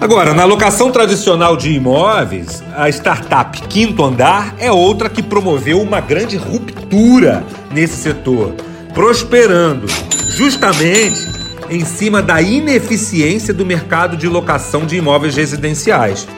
Agora, 0.00 0.32
na 0.32 0.44
locação 0.44 0.92
tradicional 0.92 1.56
de 1.56 1.72
imóveis, 1.72 2.62
a 2.76 2.88
startup 2.88 3.60
Quinto 3.62 4.04
Andar 4.04 4.54
é 4.58 4.70
outra 4.70 5.10
que 5.10 5.22
promoveu 5.22 5.82
uma 5.82 6.00
grande 6.00 6.36
ruptura 6.36 7.44
nesse 7.72 7.96
setor, 7.96 8.54
prosperando 8.94 9.88
justamente 10.36 11.26
em 11.68 11.84
cima 11.84 12.22
da 12.22 12.40
ineficiência 12.40 13.52
do 13.52 13.66
mercado 13.66 14.16
de 14.16 14.28
locação 14.28 14.86
de 14.86 14.96
imóveis 14.96 15.34
residenciais 15.34 16.28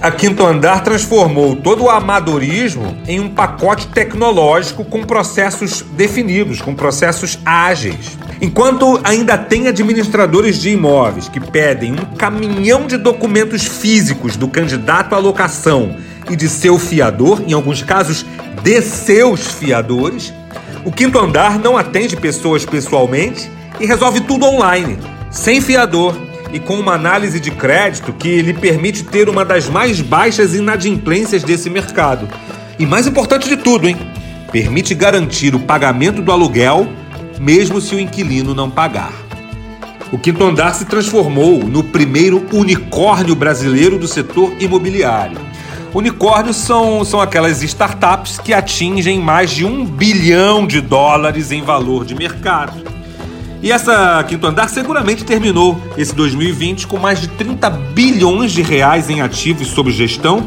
a 0.00 0.10
Quinto 0.10 0.46
Andar 0.46 0.82
transformou 0.82 1.54
todo 1.54 1.84
o 1.84 1.90
amadorismo 1.90 2.96
em 3.06 3.20
um 3.20 3.28
pacote 3.28 3.86
tecnológico 3.88 4.82
com 4.82 5.04
processos 5.04 5.82
definidos, 5.92 6.62
com 6.62 6.74
processos 6.74 7.38
ágeis. 7.44 8.16
Enquanto 8.42 8.98
ainda 9.04 9.36
tem 9.36 9.68
administradores 9.68 10.58
de 10.58 10.70
imóveis 10.70 11.28
que 11.28 11.38
pedem 11.38 11.92
um 11.92 12.16
caminhão 12.16 12.86
de 12.86 12.96
documentos 12.96 13.64
físicos 13.64 14.34
do 14.34 14.48
candidato 14.48 15.14
à 15.14 15.18
locação 15.18 15.96
e 16.30 16.34
de 16.34 16.48
seu 16.48 16.78
fiador, 16.78 17.42
em 17.46 17.52
alguns 17.52 17.82
casos 17.82 18.24
de 18.62 18.80
seus 18.80 19.46
fiadores, 19.46 20.32
o 20.86 20.90
Quinto 20.90 21.18
Andar 21.18 21.58
não 21.58 21.76
atende 21.76 22.16
pessoas 22.16 22.64
pessoalmente 22.64 23.50
e 23.78 23.84
resolve 23.84 24.20
tudo 24.20 24.46
online, 24.46 24.98
sem 25.30 25.60
fiador 25.60 26.16
e 26.50 26.58
com 26.58 26.80
uma 26.80 26.94
análise 26.94 27.38
de 27.38 27.50
crédito 27.50 28.12
que 28.12 28.40
lhe 28.40 28.54
permite 28.54 29.04
ter 29.04 29.28
uma 29.28 29.44
das 29.44 29.68
mais 29.68 30.00
baixas 30.00 30.54
inadimplências 30.54 31.42
desse 31.42 31.68
mercado. 31.68 32.26
E 32.78 32.86
mais 32.86 33.06
importante 33.06 33.48
de 33.48 33.58
tudo, 33.58 33.86
hein? 33.86 33.98
Permite 34.50 34.94
garantir 34.94 35.54
o 35.54 35.60
pagamento 35.60 36.22
do 36.22 36.32
aluguel, 36.32 36.88
mesmo 37.40 37.80
se 37.80 37.94
o 37.94 38.00
inquilino 38.00 38.54
não 38.54 38.68
pagar. 38.68 39.12
O 40.12 40.18
Quinto 40.18 40.44
Andar 40.44 40.74
se 40.74 40.84
transformou 40.84 41.60
no 41.64 41.82
primeiro 41.82 42.46
unicórnio 42.52 43.34
brasileiro 43.34 43.98
do 43.98 44.06
setor 44.06 44.52
imobiliário. 44.60 45.38
Unicórnios 45.94 46.56
são, 46.56 47.02
são 47.04 47.20
aquelas 47.20 47.62
startups 47.62 48.38
que 48.38 48.52
atingem 48.52 49.18
mais 49.18 49.50
de 49.50 49.64
um 49.64 49.84
bilhão 49.86 50.66
de 50.66 50.80
dólares 50.80 51.50
em 51.50 51.62
valor 51.62 52.04
de 52.04 52.14
mercado. 52.14 52.82
E 53.62 53.72
essa 53.72 54.22
Quinto 54.28 54.46
Andar 54.46 54.68
seguramente 54.68 55.24
terminou 55.24 55.80
esse 55.96 56.14
2020 56.14 56.86
com 56.86 56.98
mais 56.98 57.20
de 57.20 57.28
30 57.28 57.70
bilhões 57.70 58.52
de 58.52 58.62
reais 58.62 59.08
em 59.08 59.22
ativos 59.22 59.68
sob 59.68 59.90
gestão 59.90 60.46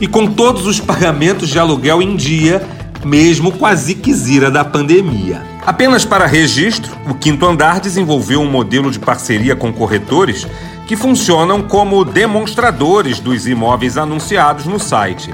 e 0.00 0.06
com 0.08 0.26
todos 0.26 0.66
os 0.66 0.80
pagamentos 0.80 1.48
de 1.48 1.58
aluguel 1.58 2.02
em 2.02 2.16
dia, 2.16 2.66
mesmo 3.04 3.52
com 3.52 3.64
a 3.64 3.74
ziquezira 3.74 4.50
da 4.50 4.64
pandemia. 4.64 5.51
Apenas 5.64 6.04
para 6.04 6.26
registro, 6.26 6.96
o 7.08 7.14
Quinto 7.14 7.46
Andar 7.46 7.80
desenvolveu 7.80 8.40
um 8.40 8.50
modelo 8.50 8.90
de 8.90 8.98
parceria 8.98 9.54
com 9.54 9.72
corretores 9.72 10.46
que 10.86 10.96
funcionam 10.96 11.62
como 11.62 12.04
demonstradores 12.04 13.20
dos 13.20 13.46
imóveis 13.46 13.96
anunciados 13.96 14.66
no 14.66 14.78
site. 14.78 15.32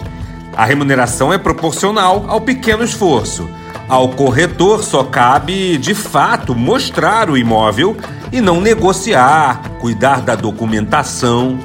A 0.55 0.65
remuneração 0.65 1.33
é 1.33 1.39
proporcional 1.39 2.27
ao 2.29 2.41
pequeno 2.41 2.85
esforço 2.85 3.49
ao 3.89 4.11
corretor 4.11 4.85
só 4.85 5.03
cabe, 5.03 5.79
de 5.79 5.95
fato, 5.95 6.55
mostrar 6.55 7.31
o 7.31 7.39
imóvel 7.39 7.97
e 8.31 8.39
não 8.39 8.61
negociar, 8.61 9.63
cuidar 9.81 10.21
da 10.21 10.35
documentação. 10.35 11.59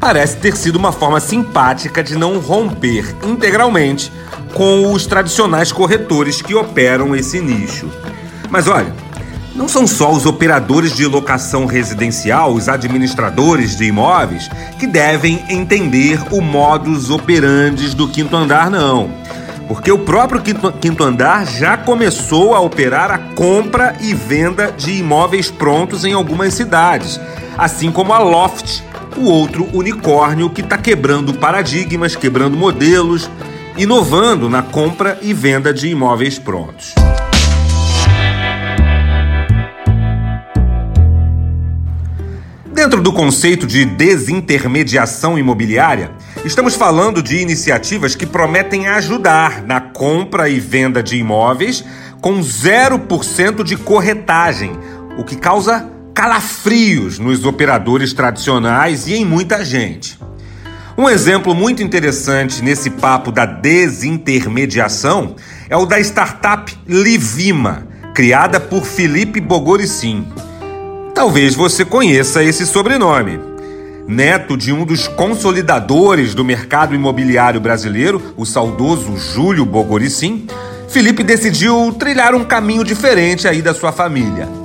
Parece 0.00 0.38
ter 0.38 0.56
sido 0.56 0.76
uma 0.76 0.92
forma 0.92 1.20
simpática 1.20 2.02
de 2.02 2.16
não 2.16 2.38
romper 2.38 3.14
integralmente 3.22 4.10
com 4.54 4.92
os 4.92 5.06
tradicionais 5.06 5.70
corretores 5.70 6.40
que 6.40 6.54
operam 6.54 7.14
esse 7.14 7.40
nicho. 7.40 7.90
Mas 8.48 8.66
olha, 8.66 8.92
não 9.54 9.68
são 9.68 9.86
só 9.86 10.10
os 10.10 10.24
operadores 10.24 10.96
de 10.96 11.06
locação 11.06 11.66
residencial, 11.66 12.52
os 12.52 12.68
administradores 12.68 13.76
de 13.76 13.84
imóveis, 13.84 14.48
que 14.78 14.86
devem 14.86 15.44
entender 15.50 16.18
o 16.30 16.40
modus 16.40 17.10
operandi 17.10 17.94
do 17.94 18.08
quinto 18.08 18.34
andar, 18.34 18.70
não 18.70 19.20
porque 19.70 19.92
o 19.92 20.00
próprio 20.00 20.42
Quinto 20.42 21.04
Andar 21.04 21.46
já 21.46 21.76
começou 21.76 22.56
a 22.56 22.60
operar 22.60 23.12
a 23.12 23.18
compra 23.18 23.94
e 24.00 24.12
venda 24.12 24.72
de 24.72 24.94
imóveis 24.94 25.48
prontos 25.48 26.04
em 26.04 26.12
algumas 26.12 26.54
cidades, 26.54 27.20
assim 27.56 27.92
como 27.92 28.12
a 28.12 28.18
Loft, 28.18 28.82
o 29.16 29.24
outro 29.24 29.68
unicórnio 29.72 30.50
que 30.50 30.60
está 30.60 30.78
quebrando 30.78 31.34
paradigmas, 31.34 32.16
quebrando 32.16 32.56
modelos, 32.56 33.30
inovando 33.76 34.48
na 34.48 34.62
compra 34.62 35.18
e 35.22 35.32
venda 35.32 35.72
de 35.72 35.88
imóveis 35.88 36.38
prontos. 36.38 36.94
Dentro 42.72 43.02
do 43.02 43.12
conceito 43.12 43.66
de 43.66 43.84
desintermediação 43.84 45.38
imobiliária, 45.38 46.12
estamos 46.44 46.74
falando 46.74 47.22
de 47.22 47.36
iniciativas 47.36 48.14
que 48.14 48.24
prometem 48.24 48.88
ajudar 48.88 49.62
na 49.62 49.80
compra 49.80 50.48
e 50.48 50.58
venda 50.58 51.02
de 51.02 51.18
imóveis 51.18 51.84
com 52.22 52.40
0% 52.40 53.62
de 53.62 53.76
corretagem, 53.76 54.72
o 55.18 55.24
que 55.24 55.36
causa 55.36 55.90
calafrios 56.14 57.18
nos 57.18 57.44
operadores 57.44 58.12
tradicionais 58.12 59.06
e 59.06 59.14
em 59.14 59.24
muita 59.24 59.64
gente. 59.64 60.18
Um 60.96 61.08
exemplo 61.08 61.54
muito 61.54 61.82
interessante 61.82 62.62
nesse 62.62 62.90
papo 62.90 63.32
da 63.32 63.46
desintermediação 63.46 65.34
é 65.68 65.76
o 65.76 65.86
da 65.86 65.98
startup 66.00 66.76
Livima, 66.86 67.86
criada 68.14 68.60
por 68.60 68.84
Felipe 68.84 69.40
Bogoricin. 69.40 70.26
Talvez 71.14 71.54
você 71.54 71.84
conheça 71.84 72.44
esse 72.44 72.66
sobrenome. 72.66 73.40
Neto 74.06 74.56
de 74.56 74.72
um 74.72 74.84
dos 74.84 75.06
consolidadores 75.08 76.34
do 76.34 76.44
mercado 76.44 76.94
imobiliário 76.94 77.60
brasileiro, 77.60 78.34
o 78.36 78.44
saudoso 78.44 79.16
Júlio 79.16 79.64
Bogoricim, 79.64 80.46
Felipe 80.88 81.22
decidiu 81.22 81.94
trilhar 81.98 82.34
um 82.34 82.44
caminho 82.44 82.82
diferente 82.82 83.46
aí 83.46 83.62
da 83.62 83.72
sua 83.72 83.92
família. 83.92 84.59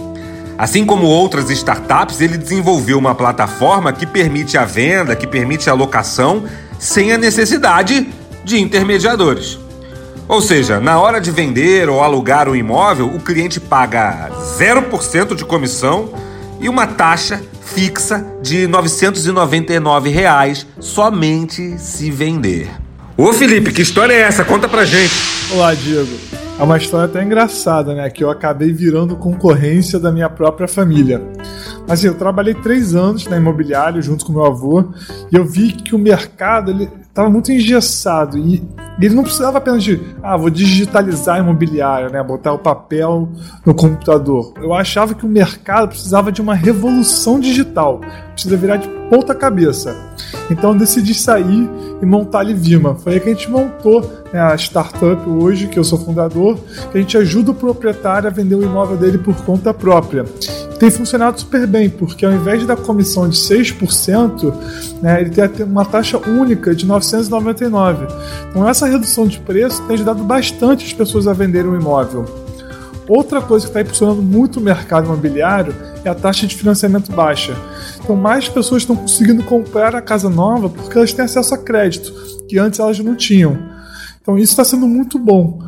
Assim 0.57 0.85
como 0.85 1.05
outras 1.05 1.49
startups, 1.49 2.21
ele 2.21 2.37
desenvolveu 2.37 2.97
uma 2.97 3.13
plataforma 3.13 3.91
que 3.91 4.05
permite 4.05 4.57
a 4.57 4.63
venda, 4.63 5.15
que 5.15 5.27
permite 5.27 5.69
a 5.69 5.73
locação, 5.73 6.45
sem 6.79 7.11
a 7.11 7.17
necessidade 7.17 8.07
de 8.43 8.59
intermediadores. 8.59 9.59
Ou 10.27 10.41
seja, 10.41 10.79
na 10.79 10.99
hora 10.99 11.19
de 11.19 11.29
vender 11.29 11.89
ou 11.89 12.01
alugar 12.01 12.47
um 12.47 12.55
imóvel, 12.55 13.07
o 13.07 13.19
cliente 13.19 13.59
paga 13.59 14.31
0% 14.57 15.35
de 15.35 15.45
comissão 15.45 16.09
e 16.59 16.69
uma 16.69 16.87
taxa 16.87 17.41
fixa 17.61 18.25
de 18.41 18.65
999 18.65 20.09
reais 20.09 20.65
somente 20.79 21.77
se 21.77 22.09
vender. 22.09 22.71
Ô 23.17 23.33
Felipe, 23.33 23.71
que 23.71 23.81
história 23.81 24.13
é 24.13 24.21
essa? 24.21 24.43
Conta 24.43 24.67
pra 24.67 24.85
gente. 24.85 25.13
Olá, 25.51 25.73
Diego. 25.73 26.34
É 26.57 26.63
uma 26.63 26.77
história 26.77 27.05
até 27.05 27.21
engraçada, 27.21 27.93
né? 27.93 28.09
Que 28.09 28.23
eu 28.23 28.29
acabei 28.29 28.71
virando 28.71 29.17
concorrência 29.17 29.99
da 29.99 30.09
minha 30.09 30.29
própria 30.29 30.69
família. 30.69 31.21
Mas 31.81 31.99
assim, 31.99 32.07
eu 32.07 32.15
trabalhei 32.15 32.53
três 32.53 32.95
anos 32.95 33.27
na 33.27 33.35
imobiliária 33.35 34.01
junto 34.01 34.25
com 34.25 34.31
meu 34.31 34.45
avô 34.45 34.85
e 35.31 35.35
eu 35.35 35.43
vi 35.43 35.73
que 35.73 35.93
o 35.93 35.99
mercado 35.99 36.71
ele 36.71 36.89
estava 37.01 37.29
muito 37.29 37.51
engessado 37.51 38.37
e 38.37 38.63
ele 38.99 39.13
não 39.13 39.23
precisava 39.23 39.57
apenas 39.57 39.83
de, 39.83 40.01
ah, 40.23 40.37
vou 40.37 40.49
digitalizar 40.49 41.35
a 41.35 41.39
imobiliária, 41.39 42.09
né, 42.09 42.23
botar 42.23 42.53
o 42.53 42.59
papel 42.59 43.29
no 43.65 43.75
computador. 43.75 44.53
Eu 44.57 44.73
achava 44.73 45.13
que 45.13 45.25
o 45.25 45.29
mercado 45.29 45.89
precisava 45.89 46.31
de 46.31 46.41
uma 46.41 46.55
revolução 46.55 47.39
digital, 47.39 48.01
precisa 48.35 48.55
virar 48.55 48.77
de 48.77 48.87
ponta 49.09 49.33
cabeça. 49.33 49.95
Então 50.49 50.77
decidi 50.77 51.13
sair 51.13 51.69
e 52.01 52.05
montar 52.05 52.39
a 52.39 52.43
Livima. 52.43 52.95
Foi 52.95 53.13
aí 53.13 53.19
que 53.19 53.29
a 53.29 53.33
gente 53.33 53.49
montou 53.49 54.01
né, 54.31 54.39
a 54.39 54.55
startup 54.55 55.27
hoje, 55.27 55.67
que 55.67 55.79
eu 55.79 55.83
sou 55.83 55.97
fundador, 55.97 56.59
que 56.91 56.97
a 56.97 57.01
gente 57.01 57.17
ajuda 57.17 57.51
o 57.51 57.55
proprietário 57.55 58.27
a 58.27 58.31
vender 58.31 58.55
o 58.55 58.63
imóvel 58.63 58.97
dele 58.97 59.17
por 59.17 59.35
conta 59.43 59.73
própria 59.73 60.25
tem 60.77 60.91
funcionado 60.91 61.39
super 61.39 61.65
bem, 61.65 61.89
porque 61.89 62.25
ao 62.25 62.33
invés 62.33 62.65
da 62.65 62.75
comissão 62.75 63.29
de 63.29 63.37
6%, 63.37 64.53
né, 65.01 65.21
ele 65.21 65.29
tem 65.29 65.65
uma 65.65 65.85
taxa 65.85 66.17
única 66.17 66.75
de 66.75 66.85
999. 66.85 68.07
Então 68.49 68.67
essa 68.67 68.85
redução 68.85 69.25
de 69.25 69.39
preço 69.39 69.81
tem 69.83 69.95
ajudado 69.95 70.23
bastante 70.23 70.85
as 70.85 70.93
pessoas 70.93 71.27
a 71.27 71.33
venderem 71.33 71.71
o 71.71 71.75
imóvel. 71.79 72.44
Outra 73.07 73.39
coisa 73.41 73.65
que 73.65 73.69
está 73.69 73.81
impulsionando 73.81 74.21
muito 74.21 74.59
o 74.59 74.63
mercado 74.63 75.05
imobiliário 75.05 75.75
é 76.03 76.09
a 76.09 76.15
taxa 76.15 76.47
de 76.47 76.55
financiamento 76.55 77.11
baixa. 77.11 77.55
Então 78.03 78.15
mais 78.15 78.49
pessoas 78.49 78.81
estão 78.81 78.95
conseguindo 78.95 79.43
comprar 79.43 79.95
a 79.95 80.01
casa 80.01 80.29
nova 80.29 80.69
porque 80.69 80.97
elas 80.97 81.13
têm 81.13 81.25
acesso 81.25 81.53
a 81.53 81.57
crédito, 81.57 82.11
que 82.47 82.57
antes 82.57 82.79
elas 82.79 82.97
não 82.99 83.15
tinham. 83.15 83.57
Então 84.21 84.37
isso 84.37 84.53
está 84.53 84.65
sendo 84.65 84.87
muito 84.87 85.19
bom. 85.19 85.59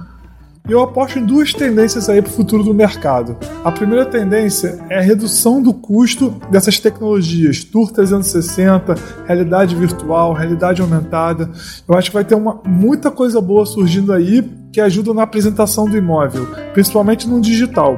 E 0.68 0.72
eu 0.74 0.82
aposto 0.82 1.18
em 1.18 1.26
duas 1.26 1.54
tendências 1.54 2.10
aí 2.10 2.22
para 2.22 2.30
o 2.30 2.34
futuro 2.34 2.62
do 2.62 2.74
mercado. 2.74 3.38
A 3.64 3.72
primeira 3.72 4.06
tendência 4.06 4.78
é 4.90 4.98
a 4.98 5.02
redução 5.02 5.62
do 5.62 5.74
custo 5.74 6.36
dessas 6.52 6.78
tecnologias, 6.78 7.64
Tour 7.64 7.90
360, 7.92 8.94
realidade 9.26 9.74
virtual, 9.76 10.34
realidade 10.34 10.82
aumentada. 10.82 11.50
Eu 11.88 11.98
acho 11.98 12.10
que 12.10 12.16
vai 12.16 12.26
ter 12.26 12.36
uma, 12.36 12.62
muita 12.66 13.10
coisa 13.10 13.40
boa 13.40 13.66
surgindo 13.66 14.12
aí 14.12 14.44
que 14.74 14.82
ajuda 14.82 15.14
na 15.14 15.24
apresentação 15.24 15.86
do 15.86 15.98
imóvel, 15.98 16.46
principalmente 16.74 17.30
no 17.30 17.40
digital. 17.40 17.98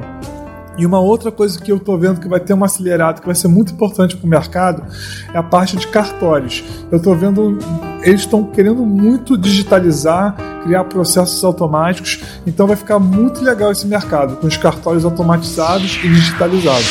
E 0.80 0.86
uma 0.86 0.98
outra 0.98 1.30
coisa 1.30 1.60
que 1.60 1.70
eu 1.70 1.76
estou 1.76 1.98
vendo 1.98 2.20
que 2.20 2.26
vai 2.26 2.40
ter 2.40 2.54
uma 2.54 2.64
acelerada, 2.64 3.20
que 3.20 3.26
vai 3.26 3.34
ser 3.34 3.48
muito 3.48 3.74
importante 3.74 4.16
para 4.16 4.26
o 4.26 4.28
mercado, 4.30 4.82
é 5.30 5.36
a 5.36 5.42
parte 5.42 5.76
de 5.76 5.86
cartórios. 5.86 6.64
Eu 6.90 6.96
estou 6.96 7.14
vendo, 7.14 7.58
eles 8.02 8.22
estão 8.22 8.44
querendo 8.44 8.82
muito 8.86 9.36
digitalizar, 9.36 10.34
criar 10.64 10.84
processos 10.84 11.44
automáticos, 11.44 12.20
então 12.46 12.66
vai 12.66 12.76
ficar 12.76 12.98
muito 12.98 13.44
legal 13.44 13.70
esse 13.70 13.86
mercado, 13.86 14.36
com 14.36 14.46
os 14.46 14.56
cartórios 14.56 15.04
automatizados 15.04 16.00
e 16.02 16.08
digitalizados. 16.08 16.88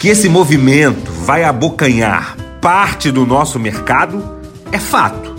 Que 0.00 0.08
esse 0.08 0.30
movimento 0.30 1.12
vai 1.12 1.44
abocanhar 1.44 2.34
parte 2.62 3.10
do 3.10 3.26
nosso 3.26 3.58
mercado 3.58 4.24
é 4.72 4.78
fato. 4.78 5.36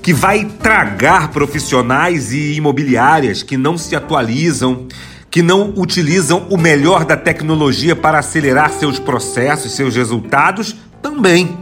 Que 0.00 0.14
vai 0.14 0.46
tragar 0.46 1.28
profissionais 1.28 2.32
e 2.32 2.54
imobiliárias 2.54 3.42
que 3.42 3.58
não 3.58 3.76
se 3.76 3.94
atualizam, 3.94 4.86
que 5.30 5.42
não 5.42 5.72
utilizam 5.76 6.46
o 6.50 6.56
melhor 6.56 7.04
da 7.04 7.16
tecnologia 7.16 7.94
para 7.94 8.18
acelerar 8.18 8.70
seus 8.72 8.98
processos, 8.98 9.72
seus 9.72 9.94
resultados, 9.94 10.74
também. 11.00 11.56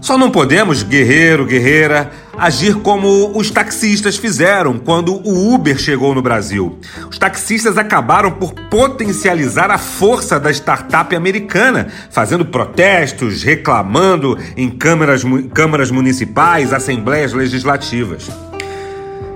Só 0.00 0.16
não 0.16 0.30
podemos, 0.30 0.82
guerreiro, 0.82 1.44
guerreira, 1.44 2.10
agir 2.36 2.74
como 2.76 3.36
os 3.36 3.50
taxistas 3.50 4.16
fizeram 4.16 4.78
quando 4.78 5.14
o 5.14 5.54
Uber 5.54 5.78
chegou 5.78 6.14
no 6.14 6.22
Brasil. 6.22 6.78
Os 7.10 7.18
taxistas 7.18 7.76
acabaram 7.76 8.32
por 8.32 8.54
potencializar 8.54 9.70
a 9.70 9.76
força 9.76 10.40
da 10.40 10.50
startup 10.50 11.14
americana, 11.14 11.88
fazendo 12.10 12.46
protestos, 12.46 13.42
reclamando 13.42 14.38
em 14.56 14.70
câmaras, 14.70 15.22
câmaras 15.52 15.90
municipais, 15.90 16.72
assembleias 16.72 17.34
legislativas. 17.34 18.49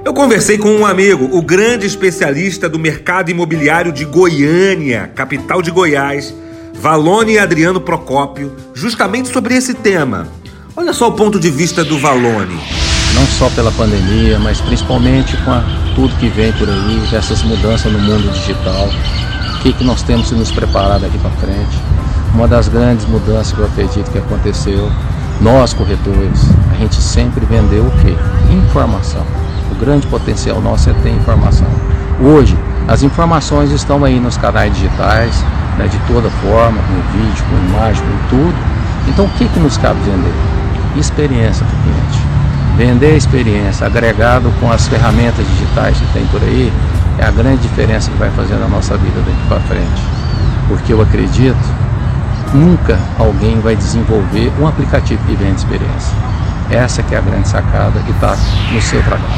Eu 0.05 0.13
conversei 0.13 0.59
com 0.59 0.69
um 0.69 0.85
amigo, 0.85 1.31
o 1.33 1.41
grande 1.41 1.87
especialista 1.87 2.69
do 2.69 2.79
mercado 2.79 3.31
imobiliário 3.31 3.91
de 3.91 4.05
Goiânia, 4.05 5.11
capital 5.15 5.63
de 5.63 5.71
Goiás, 5.71 6.35
Valone 6.75 7.39
Adriano 7.39 7.81
Procópio, 7.81 8.55
justamente 8.75 9.31
sobre 9.31 9.55
esse 9.55 9.73
tema. 9.73 10.29
Olha 10.77 10.93
só 10.93 11.09
o 11.09 11.13
ponto 11.13 11.41
de 11.41 11.51
vista 11.51 11.83
do 11.83 11.99
Valone. 11.99 12.61
Não 13.15 13.27
só 13.39 13.49
pela 13.49 13.73
pandemia, 13.73 14.39
mas 14.39 14.61
principalmente 14.61 15.39
com 15.39 15.53
a, 15.53 15.65
tudo 15.95 16.15
que 16.17 16.29
vem 16.29 16.53
por 16.53 16.69
aí, 16.69 16.99
dessas 17.11 17.43
mudanças 17.43 17.91
no 17.91 17.99
mundo 17.99 18.31
digital. 18.31 18.91
O 19.55 19.63
que, 19.63 19.73
que 19.73 19.85
nós 19.85 20.03
temos 20.03 20.29
que 20.29 20.35
nos 20.35 20.53
preparar 20.53 21.01
daqui 21.01 21.17
para 21.17 21.31
frente? 21.31 21.79
Uma 22.35 22.47
das 22.47 22.69
grandes 22.69 23.07
mudanças 23.07 23.55
que 23.55 23.59
eu 23.59 23.65
acredito 23.65 24.11
que 24.11 24.19
aconteceu, 24.19 24.87
nós 25.41 25.73
corretores, 25.73 26.41
a 26.71 26.75
gente 26.75 26.97
sempre 26.97 27.47
vendeu 27.47 27.87
o 27.87 27.91
quê? 28.03 28.15
Informação 28.53 29.44
o 29.75 29.85
grande 29.85 30.07
potencial 30.07 30.61
nosso 30.61 30.89
é 30.89 30.93
ter 31.03 31.11
informação. 31.11 31.67
Hoje, 32.21 32.57
as 32.87 33.03
informações 33.03 33.71
estão 33.71 34.05
aí 34.05 34.21
nos 34.21 34.37
canais 34.37 34.73
digitais, 34.73 35.45
né, 35.77 35.89
de 35.89 35.99
toda 36.13 36.31
forma, 36.31 36.79
com 36.79 37.19
vídeo, 37.19 37.45
com 37.51 37.75
imagem, 37.75 38.03
com 38.03 38.29
tudo. 38.29 38.55
Então, 39.09 39.25
o 39.25 39.31
que, 39.31 39.49
que 39.49 39.59
nos 39.59 39.77
cabe 39.77 39.99
vender? 40.01 40.33
Experiência 40.97 41.67
para 41.67 41.77
o 41.77 41.83
cliente. 41.83 42.35
Vender 42.77 43.17
experiência 43.17 43.87
agregado 43.87 44.53
com 44.61 44.71
as 44.71 44.87
ferramentas 44.87 45.47
digitais 45.47 45.99
que 45.99 46.07
tem 46.13 46.27
por 46.27 46.43
aí 46.43 46.73
é 47.19 47.25
a 47.25 47.31
grande 47.31 47.63
diferença 47.63 48.11
que 48.11 48.19
vai 48.19 48.31
fazer 48.31 48.55
na 48.55 48.69
nossa 48.69 48.97
vida 48.97 49.21
daqui 49.21 49.49
para 49.49 49.61
frente. 49.61 50.03
Porque 50.69 50.93
eu 50.93 51.01
acredito, 51.01 51.57
nunca 52.53 52.99
alguém 53.19 53.61
vai 53.61 53.77
desenvolver 53.77 54.53
um 54.61 54.67
aplicativo 54.67 55.23
que 55.25 55.35
vende 55.35 55.57
experiência. 55.57 56.24
Essa 56.71 57.03
que 57.03 57.15
é 57.15 57.19
a 57.19 57.21
grande 57.21 57.49
sacada 57.49 58.01
que 58.01 58.11
está 58.11 58.37
no 58.73 58.83
seu 58.83 59.03
trabalho. 59.03 59.33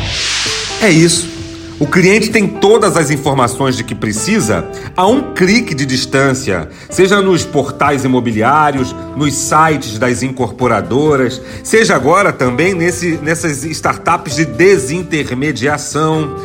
É 0.81 0.91
isso. 0.91 1.37
O 1.79 1.87
cliente 1.87 2.31
tem 2.31 2.49
todas 2.49 2.97
as 2.97 3.11
informações 3.11 3.77
de 3.77 3.85
que 3.85 3.95
precisa 3.95 4.67
a 4.97 5.07
um 5.07 5.35
clique 5.35 5.75
de 5.75 5.85
distância, 5.85 6.71
seja 6.89 7.21
nos 7.21 7.45
portais 7.45 8.03
imobiliários, 8.03 8.97
nos 9.15 9.35
sites 9.35 9.99
das 9.99 10.23
incorporadoras, 10.23 11.41
seja 11.63 11.95
agora 11.95 12.33
também 12.33 12.73
nesse, 12.73 13.19
nessas 13.23 13.63
startups 13.65 14.37
de 14.37 14.47
desintermediação. 14.47 16.37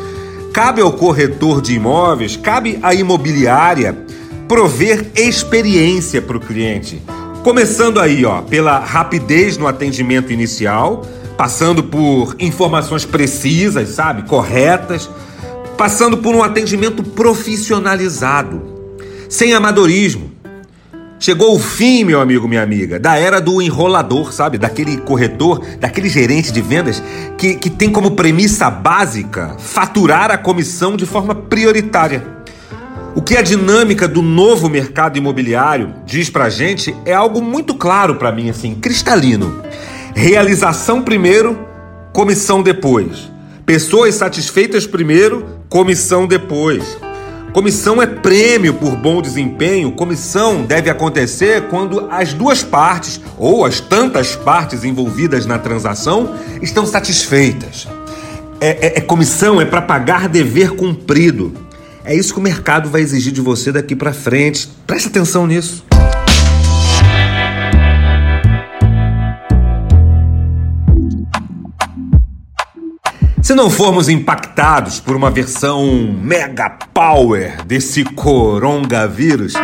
Cabe 0.52 0.82
ao 0.82 0.92
corretor 0.92 1.62
de 1.62 1.76
imóveis, 1.76 2.36
cabe 2.36 2.78
à 2.82 2.92
imobiliária 2.92 3.96
prover 4.46 5.06
experiência 5.14 6.20
para 6.20 6.36
o 6.36 6.40
cliente. 6.40 7.00
Começando 7.42 7.98
aí, 7.98 8.24
ó, 8.24 8.40
pela 8.40 8.78
rapidez 8.78 9.58
no 9.58 9.66
atendimento 9.66 10.32
inicial, 10.32 11.04
passando 11.36 11.82
por 11.82 12.36
informações 12.38 13.04
precisas, 13.04 13.88
sabe, 13.88 14.22
corretas, 14.28 15.10
passando 15.76 16.18
por 16.18 16.36
um 16.36 16.42
atendimento 16.44 17.02
profissionalizado, 17.02 18.62
sem 19.28 19.54
amadorismo. 19.54 20.30
Chegou 21.18 21.56
o 21.56 21.58
fim, 21.58 22.04
meu 22.04 22.20
amigo, 22.20 22.46
minha 22.46 22.62
amiga, 22.62 23.00
da 23.00 23.16
era 23.16 23.40
do 23.40 23.60
enrolador, 23.60 24.32
sabe? 24.32 24.56
Daquele 24.56 24.98
corretor, 24.98 25.64
daquele 25.80 26.08
gerente 26.08 26.52
de 26.52 26.60
vendas 26.60 27.02
que, 27.36 27.56
que 27.56 27.70
tem 27.70 27.90
como 27.90 28.12
premissa 28.12 28.70
básica 28.70 29.56
faturar 29.58 30.30
a 30.30 30.38
comissão 30.38 30.96
de 30.96 31.06
forma 31.06 31.34
prioritária. 31.34 32.41
O 33.14 33.20
que 33.20 33.36
a 33.36 33.42
dinâmica 33.42 34.08
do 34.08 34.22
novo 34.22 34.70
mercado 34.70 35.18
imobiliário 35.18 35.94
diz 36.06 36.30
pra 36.30 36.48
gente 36.48 36.96
é 37.04 37.12
algo 37.12 37.42
muito 37.42 37.74
claro 37.74 38.14
para 38.14 38.32
mim, 38.32 38.48
assim, 38.48 38.74
cristalino. 38.74 39.62
Realização 40.14 41.02
primeiro, 41.02 41.58
comissão 42.10 42.62
depois. 42.62 43.30
Pessoas 43.66 44.14
satisfeitas 44.14 44.86
primeiro, 44.86 45.46
comissão 45.68 46.26
depois. 46.26 46.96
Comissão 47.52 48.00
é 48.00 48.06
prêmio 48.06 48.72
por 48.72 48.96
bom 48.96 49.20
desempenho. 49.20 49.92
Comissão 49.92 50.62
deve 50.62 50.88
acontecer 50.88 51.68
quando 51.68 52.08
as 52.10 52.32
duas 52.32 52.62
partes, 52.62 53.20
ou 53.36 53.66
as 53.66 53.78
tantas 53.78 54.34
partes 54.34 54.84
envolvidas 54.84 55.44
na 55.44 55.58
transação, 55.58 56.34
estão 56.62 56.86
satisfeitas. 56.86 57.86
É, 58.58 58.68
é, 58.68 58.98
é 58.98 59.00
comissão 59.02 59.60
é 59.60 59.66
para 59.66 59.82
pagar 59.82 60.30
dever 60.30 60.70
cumprido. 60.70 61.52
É 62.04 62.14
isso 62.14 62.34
que 62.34 62.40
o 62.40 62.42
mercado 62.42 62.90
vai 62.90 63.00
exigir 63.00 63.32
de 63.32 63.40
você 63.40 63.70
daqui 63.70 63.94
para 63.94 64.12
frente. 64.12 64.68
Preste 64.86 65.06
atenção 65.08 65.46
nisso. 65.46 65.84
Se 73.40 73.54
não 73.54 73.70
formos 73.70 74.08
impactados 74.08 74.98
por 74.98 75.14
uma 75.14 75.30
versão 75.30 76.12
mega 76.12 76.70
power 76.92 77.64
desse 77.66 78.02
coronavírus, 78.04 79.54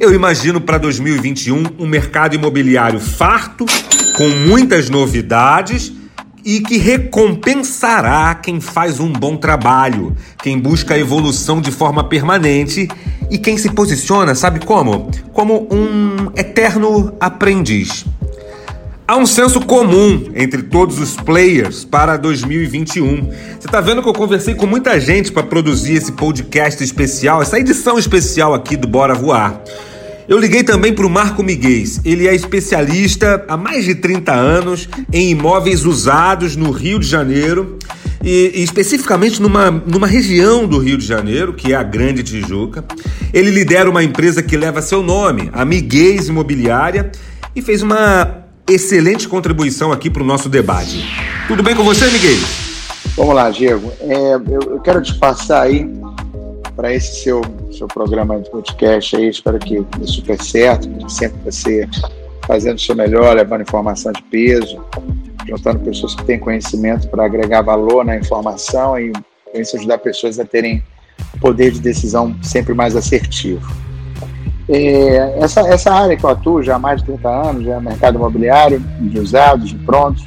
eu 0.00 0.12
imagino 0.12 0.60
para 0.60 0.78
2021 0.78 1.64
um 1.78 1.86
mercado 1.86 2.34
imobiliário 2.34 2.98
farto, 2.98 3.64
com 4.16 4.28
muitas 4.28 4.88
novidades 4.88 5.92
e 6.46 6.60
que 6.60 6.78
recompensará 6.78 8.32
quem 8.36 8.60
faz 8.60 9.00
um 9.00 9.12
bom 9.12 9.36
trabalho, 9.36 10.16
quem 10.40 10.56
busca 10.56 10.94
a 10.94 10.98
evolução 10.98 11.60
de 11.60 11.72
forma 11.72 12.04
permanente 12.04 12.86
e 13.28 13.36
quem 13.36 13.58
se 13.58 13.68
posiciona, 13.70 14.32
sabe 14.32 14.64
como? 14.64 15.10
Como 15.32 15.66
um 15.72 16.30
eterno 16.36 17.12
aprendiz. 17.18 18.04
Há 19.08 19.16
um 19.16 19.26
senso 19.26 19.60
comum 19.60 20.30
entre 20.36 20.62
todos 20.62 21.00
os 21.00 21.16
players 21.16 21.84
para 21.84 22.16
2021. 22.16 23.24
Você 23.24 23.66
está 23.66 23.80
vendo 23.80 24.00
que 24.00 24.08
eu 24.08 24.12
conversei 24.12 24.54
com 24.54 24.66
muita 24.66 25.00
gente 25.00 25.32
para 25.32 25.42
produzir 25.42 25.94
esse 25.94 26.12
podcast 26.12 26.82
especial, 26.82 27.42
essa 27.42 27.58
edição 27.58 27.98
especial 27.98 28.54
aqui 28.54 28.76
do 28.76 28.86
Bora 28.86 29.14
Voar. 29.14 29.60
Eu 30.28 30.38
liguei 30.38 30.64
também 30.64 30.92
para 30.92 31.06
o 31.06 31.10
Marco 31.10 31.42
Miguel. 31.42 31.84
Ele 32.04 32.26
é 32.26 32.34
especialista 32.34 33.44
há 33.48 33.56
mais 33.56 33.84
de 33.84 33.94
30 33.94 34.32
anos 34.32 34.88
em 35.12 35.30
imóveis 35.30 35.84
usados 35.84 36.56
no 36.56 36.70
Rio 36.70 36.98
de 36.98 37.06
Janeiro 37.06 37.78
e, 38.24 38.52
e, 38.54 38.62
especificamente 38.62 39.40
numa, 39.40 39.70
numa 39.70 40.06
região 40.06 40.66
do 40.66 40.78
Rio 40.78 40.98
de 40.98 41.06
Janeiro, 41.06 41.52
que 41.54 41.72
é 41.72 41.76
a 41.76 41.82
Grande 41.82 42.24
Tijuca. 42.24 42.84
Ele 43.32 43.50
lidera 43.50 43.88
uma 43.88 44.02
empresa 44.02 44.42
que 44.42 44.56
leva 44.56 44.82
seu 44.82 45.02
nome, 45.02 45.48
a 45.52 45.64
Miguel 45.64 46.24
Imobiliária, 46.26 47.12
e 47.54 47.62
fez 47.62 47.82
uma 47.82 48.46
excelente 48.68 49.28
contribuição 49.28 49.92
aqui 49.92 50.10
para 50.10 50.24
o 50.24 50.26
nosso 50.26 50.48
debate. 50.48 51.06
Tudo 51.46 51.62
bem 51.62 51.76
com 51.76 51.84
você, 51.84 52.04
Miguel? 52.10 52.38
Vamos 53.16 53.34
lá, 53.34 53.48
Diego. 53.48 53.92
É, 54.00 54.34
eu, 54.34 54.80
quero 54.80 55.00
te 55.00 55.14
passar 55.14 55.62
aí 55.62 55.88
para 56.76 56.92
esse 56.92 57.22
seu, 57.22 57.40
seu 57.72 57.88
programa 57.88 58.38
de 58.38 58.50
podcast 58.50 59.16
aí. 59.16 59.28
Espero 59.28 59.58
que 59.58 59.80
dê 59.98 60.06
super 60.06 60.40
certo, 60.40 61.10
sempre 61.10 61.38
você 61.44 61.88
fazendo 62.46 62.76
o 62.76 62.80
seu 62.80 62.94
melhor, 62.94 63.34
levando 63.34 63.62
informação 63.62 64.12
de 64.12 64.22
peso, 64.24 64.78
juntando 65.48 65.80
pessoas 65.80 66.14
que 66.14 66.24
têm 66.24 66.38
conhecimento 66.38 67.08
para 67.08 67.24
agregar 67.24 67.62
valor 67.62 68.04
na 68.04 68.16
informação 68.16 68.98
e 68.98 69.12
isso 69.54 69.76
ajudar 69.76 69.98
pessoas 69.98 70.38
a 70.38 70.44
terem 70.44 70.84
poder 71.40 71.72
de 71.72 71.80
decisão 71.80 72.36
sempre 72.42 72.74
mais 72.74 72.94
assertivo. 72.94 73.66
É, 74.68 75.38
essa, 75.38 75.60
essa 75.60 75.92
área 75.92 76.16
que 76.16 76.24
eu 76.24 76.30
atuo 76.30 76.62
já 76.62 76.76
há 76.76 76.78
mais 76.78 77.00
de 77.00 77.06
30 77.06 77.28
anos, 77.28 77.64
já 77.64 77.76
é 77.76 77.80
mercado 77.80 78.16
imobiliário, 78.16 78.80
de 79.00 79.18
usados, 79.18 79.70
de 79.70 79.76
prontos, 79.76 80.26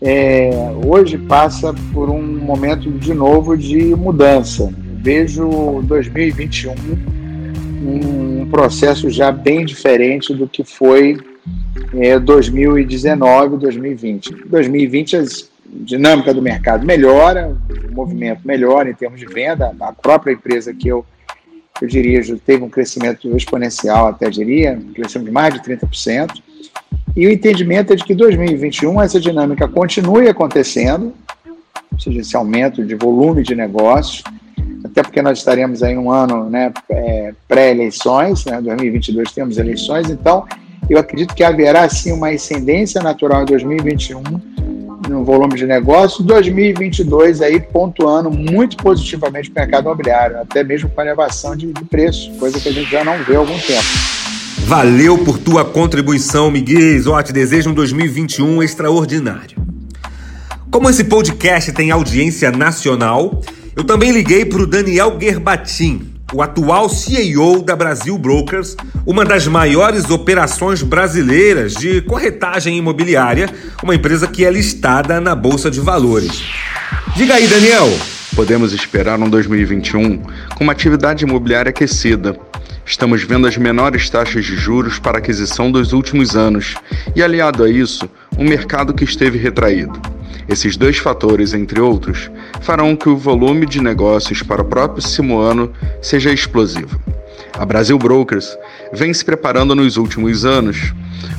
é, 0.00 0.50
hoje 0.84 1.16
passa 1.16 1.72
por 1.92 2.10
um 2.10 2.20
momento 2.20 2.90
de 2.90 3.14
novo 3.14 3.56
de 3.56 3.94
mudança. 3.94 4.72
Vejo 5.02 5.82
2021 5.82 6.74
um 7.84 8.48
processo 8.48 9.10
já 9.10 9.32
bem 9.32 9.64
diferente 9.64 10.32
do 10.32 10.46
que 10.46 10.62
foi 10.62 11.18
é, 11.94 12.20
2019, 12.20 13.56
2020. 13.56 14.30
2020 14.46 15.16
a 15.16 15.24
dinâmica 15.66 16.32
do 16.32 16.40
mercado 16.40 16.86
melhora, 16.86 17.56
o 17.90 17.92
movimento 17.92 18.42
melhora 18.44 18.90
em 18.90 18.94
termos 18.94 19.18
de 19.18 19.26
venda, 19.26 19.74
a 19.80 19.92
própria 19.92 20.32
empresa 20.32 20.72
que 20.72 20.86
eu 20.86 21.04
eu 21.80 21.88
diria, 21.88 22.20
teve 22.46 22.62
um 22.62 22.68
crescimento 22.68 23.36
exponencial, 23.36 24.06
até 24.06 24.30
diria, 24.30 24.80
crescimento 24.94 25.26
de 25.26 25.32
mais 25.32 25.52
de 25.52 25.60
30%. 25.60 26.40
E 27.16 27.26
o 27.26 27.32
entendimento 27.32 27.92
é 27.92 27.96
de 27.96 28.04
que 28.04 28.14
2021 28.14 29.02
essa 29.02 29.18
dinâmica 29.18 29.66
continue 29.66 30.28
acontecendo, 30.28 31.12
ou 31.90 31.98
seja, 31.98 32.20
esse 32.20 32.36
aumento 32.36 32.84
de 32.84 32.94
volume 32.94 33.42
de 33.42 33.56
negócios, 33.56 34.22
até 34.84 35.02
porque 35.02 35.22
nós 35.22 35.38
estaremos 35.38 35.82
aí 35.82 35.96
um 35.96 36.10
ano 36.10 36.50
né, 36.50 36.72
é, 36.90 37.32
pré-eleições, 37.48 38.44
né, 38.44 38.60
2022 38.60 39.32
temos 39.32 39.58
eleições, 39.58 40.10
então 40.10 40.44
eu 40.90 40.98
acredito 40.98 41.34
que 41.34 41.44
haverá 41.44 41.88
sim 41.88 42.12
uma 42.12 42.28
ascendência 42.30 43.00
natural 43.00 43.42
em 43.42 43.46
2021 43.46 44.22
no 45.08 45.24
volume 45.24 45.54
de 45.54 45.66
negócio. 45.66 46.22
2022 46.24 47.40
aí 47.40 47.60
pontuando 47.60 48.30
muito 48.30 48.76
positivamente 48.76 49.50
o 49.50 49.54
mercado 49.54 49.84
imobiliário, 49.84 50.40
até 50.40 50.62
mesmo 50.62 50.88
com 50.88 51.00
a 51.00 51.04
elevação 51.04 51.56
de, 51.56 51.72
de 51.72 51.84
preço, 51.84 52.30
coisa 52.38 52.60
que 52.60 52.68
a 52.68 52.72
gente 52.72 52.90
já 52.90 53.04
não 53.04 53.18
vê 53.24 53.34
há 53.34 53.38
algum 53.38 53.58
tempo. 53.58 53.86
Valeu 54.64 55.18
por 55.18 55.38
tua 55.38 55.64
contribuição, 55.64 56.50
Miguel. 56.50 57.02
Ó, 57.08 57.22
te 57.22 57.32
desejo 57.32 57.70
um 57.70 57.74
2021 57.74 58.62
extraordinário. 58.62 59.60
Como 60.70 60.88
esse 60.88 61.04
podcast 61.04 61.72
tem 61.72 61.90
audiência 61.90 62.50
nacional, 62.50 63.42
eu 63.74 63.84
também 63.84 64.12
liguei 64.12 64.44
para 64.44 64.62
o 64.62 64.66
Daniel 64.66 65.16
Gerbatin, 65.18 66.12
o 66.32 66.42
atual 66.42 66.88
CEO 66.88 67.62
da 67.62 67.74
Brasil 67.74 68.16
Brokers, 68.18 68.76
uma 69.06 69.24
das 69.24 69.46
maiores 69.46 70.10
operações 70.10 70.82
brasileiras 70.82 71.74
de 71.74 72.02
corretagem 72.02 72.76
imobiliária, 72.76 73.48
uma 73.82 73.94
empresa 73.94 74.26
que 74.26 74.44
é 74.44 74.50
listada 74.50 75.20
na 75.20 75.34
Bolsa 75.34 75.70
de 75.70 75.80
Valores. 75.80 76.42
Diga 77.16 77.34
aí, 77.34 77.46
Daniel. 77.46 77.90
Podemos 78.36 78.72
esperar 78.72 79.18
um 79.18 79.28
2021 79.28 80.22
com 80.54 80.64
uma 80.64 80.72
atividade 80.72 81.24
imobiliária 81.24 81.70
aquecida. 81.70 82.36
Estamos 82.84 83.22
vendo 83.22 83.46
as 83.46 83.56
menores 83.56 84.08
taxas 84.08 84.44
de 84.44 84.56
juros 84.56 84.98
para 84.98 85.18
aquisição 85.18 85.70
dos 85.70 85.92
últimos 85.92 86.34
anos 86.36 86.74
e, 87.14 87.22
aliado 87.22 87.62
a 87.62 87.70
isso, 87.70 88.08
um 88.36 88.44
mercado 88.44 88.94
que 88.94 89.04
esteve 89.04 89.38
retraído. 89.38 90.00
Esses 90.48 90.76
dois 90.76 90.98
fatores, 90.98 91.54
entre 91.54 91.80
outros, 91.80 92.30
farão 92.60 92.96
que 92.96 93.08
o 93.08 93.16
volume 93.16 93.66
de 93.66 93.80
negócios 93.80 94.42
para 94.42 94.62
o 94.62 94.64
próximo 94.64 95.38
ano 95.38 95.72
seja 96.00 96.32
explosivo. 96.32 97.00
A 97.58 97.64
Brasil 97.64 97.98
Brokers 97.98 98.56
vem 98.92 99.12
se 99.12 99.24
preparando 99.24 99.74
nos 99.74 99.96
últimos 99.96 100.44
anos 100.44 100.92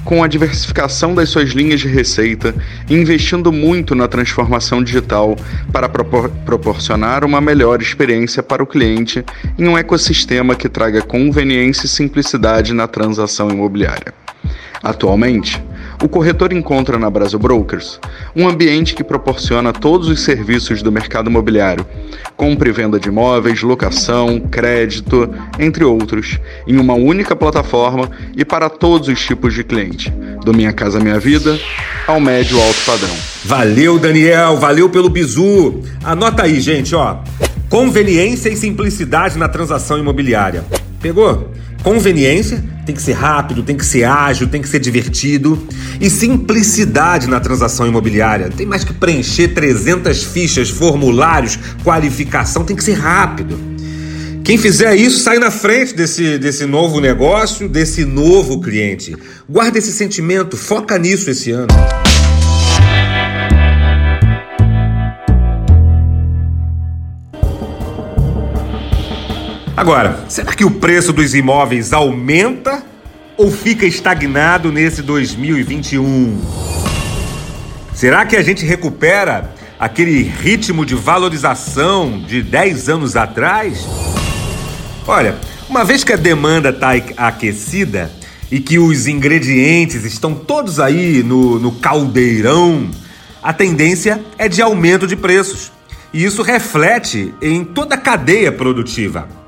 com 0.06 0.24
a 0.24 0.28
diversificação 0.28 1.16
das 1.16 1.30
suas 1.30 1.50
linhas 1.50 1.82
de 1.82 1.88
receita 1.88 2.54
e 2.89 2.94
investindo 2.94 3.52
muito 3.52 3.96
na 3.96 4.08
transformação 4.08 4.84
digital 4.84 5.36
para 5.72 5.89
propor 5.89 6.30
proporcionar 6.46 7.26
uma 7.26 7.42
melhor 7.42 7.82
experiência 7.82 8.44
para 8.44 8.63
o 8.63 8.68
cliente 8.68 9.24
em 9.58 9.68
um 9.68 9.78
ecossistema 9.78 10.56
que 10.56 10.70
traga 10.70 11.02
conveniência 11.02 11.86
e 11.86 11.89
simplicidade 11.89 12.74
na 12.74 12.88
transação 12.88 13.50
imobiliária. 13.50 14.13
Atualmente, 14.82 15.63
o 16.04 16.10
corretor 16.10 16.52
encontra 16.52 17.00
na 17.00 17.10
Brasil 17.10 17.39
Brokers 17.39 17.98
um 18.36 18.46
ambiente 18.46 18.94
que 18.94 19.06
proporciona 19.06 19.72
todos 19.72 20.10
os 20.10 20.20
serviços 20.20 20.82
do 20.82 20.92
mercado 20.92 21.30
imobiliário, 21.30 21.86
compra 22.36 22.68
e 22.68 22.74
venda 22.74 23.00
de 23.00 23.08
imóveis, 23.08 23.62
locação, 23.62 24.38
crédito, 24.38 25.34
entre 25.58 25.86
outros, 25.86 26.39
em 26.68 26.78
uma 26.78 26.94
única 26.94 27.38
plataforma 27.38 28.12
e 28.36 28.44
para 28.44 28.70
todos 28.70 29.08
os 29.08 29.26
tipos 29.26 29.54
de 29.54 29.63
cliente, 29.63 30.12
do 30.44 30.54
Minha 30.54 30.74
Casa 30.74 31.00
Minha 31.00 31.20
Vida 31.20 31.58
ao 32.06 32.20
médio 32.20 32.62
alto 32.62 32.82
padrão. 32.86 33.16
Valeu, 33.46 33.98
Daniel, 33.98 34.58
valeu 34.58 34.89
pelo 34.89 35.10
bizu. 35.10 35.84
Anota 36.04 36.44
aí, 36.44 36.60
gente, 36.60 36.94
ó. 36.94 37.20
Conveniência 37.70 38.50
e 38.50 38.58
simplicidade 38.58 39.38
na 39.38 39.48
transação 39.48 39.98
imobiliária. 39.98 40.66
Pegou? 41.02 41.50
Conveniência 41.84 42.63
tem 42.86 42.96
que 42.96 43.02
ser 43.02 43.13
rápido, 43.13 43.62
tem 43.62 43.76
que 43.76 43.86
ser 43.86 44.06
ágil, 44.06 44.48
tem 44.48 44.62
que 44.62 44.69
ser 44.69 44.80
divertido. 44.80 45.67
E 46.00 46.10
simplicidade 46.10 47.28
na 47.28 47.39
transação 47.39 47.86
imobiliária. 47.86 48.50
Tem 48.50 48.65
mais 48.65 48.84
que 48.84 48.93
preencher 48.93 49.50
300 49.50 50.24
fichas, 50.24 50.70
formulários, 50.70 51.60
qualificação, 51.84 52.64
tem 52.64 52.76
que 52.76 52.84
ser 52.84 52.93
rápido. 52.93 53.60
Quem 54.43 54.57
fizer 54.57 54.95
isso 54.95 55.20
sai 55.20 55.39
na 55.39 55.49
frente 55.49 55.93
desse, 55.95 56.38
desse 56.38 56.66
novo 56.66 56.99
negócio, 56.99 57.70
desse 57.70 58.03
novo 58.03 58.60
cliente. 58.60 59.16
Guarda 59.47 59.78
esse 59.78 59.91
sentimento, 59.91 60.57
foca 60.57 60.97
nisso 60.97 61.30
esse 61.30 61.51
ano. 61.51 61.74
Agora, 69.84 70.23
será 70.29 70.53
que 70.53 70.63
o 70.63 70.71
preço 70.71 71.11
dos 71.11 71.36
imóveis 71.36 71.91
aumenta 71.91 72.81
ou 73.36 73.51
fica 73.51 73.86
estagnado 73.86 74.71
nesse 74.71 75.01
2021? 75.01 76.39
Será 77.93 78.25
que 78.25 78.38
a 78.38 78.41
gente 78.41 78.65
recupera 78.65 79.53
aquele 79.77 80.23
ritmo 80.23 80.86
de 80.86 80.95
valorização 80.95 82.17
de 82.17 82.41
10 82.41 82.88
anos 82.88 83.17
atrás? 83.17 83.86
Olha, 85.05 85.36
uma 85.67 85.84
vez 85.84 86.01
que 86.01 86.13
a 86.13 86.15
demanda 86.15 86.69
está 86.69 86.91
aquecida 87.17 88.09
e 88.49 88.61
que 88.61 88.79
os 88.79 89.05
ingredientes 89.05 90.05
estão 90.05 90.34
todos 90.34 90.79
aí 90.79 91.21
no, 91.23 91.59
no 91.59 91.73
caldeirão, 91.73 92.89
a 93.43 93.51
tendência 93.51 94.23
é 94.38 94.47
de 94.47 94.61
aumento 94.61 95.05
de 95.05 95.17
preços. 95.17 95.73
E 96.13 96.23
isso 96.23 96.41
reflete 96.41 97.34
em 97.41 97.65
toda 97.65 97.95
a 97.95 97.97
cadeia 97.97 98.49
produtiva. 98.49 99.43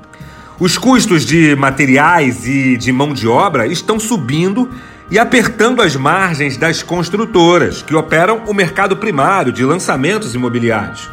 Os 0.58 0.78
custos 0.78 1.26
de 1.26 1.54
materiais 1.54 2.46
e 2.46 2.78
de 2.78 2.90
mão 2.90 3.12
de 3.12 3.28
obra 3.28 3.66
estão 3.66 4.00
subindo 4.00 4.70
e 5.10 5.18
apertando 5.18 5.82
as 5.82 5.94
margens 5.94 6.56
das 6.56 6.82
construtoras, 6.82 7.82
que 7.82 7.94
operam 7.94 8.42
o 8.46 8.54
mercado 8.54 8.96
primário 8.96 9.52
de 9.52 9.62
lançamentos 9.62 10.34
imobiliários. 10.34 11.10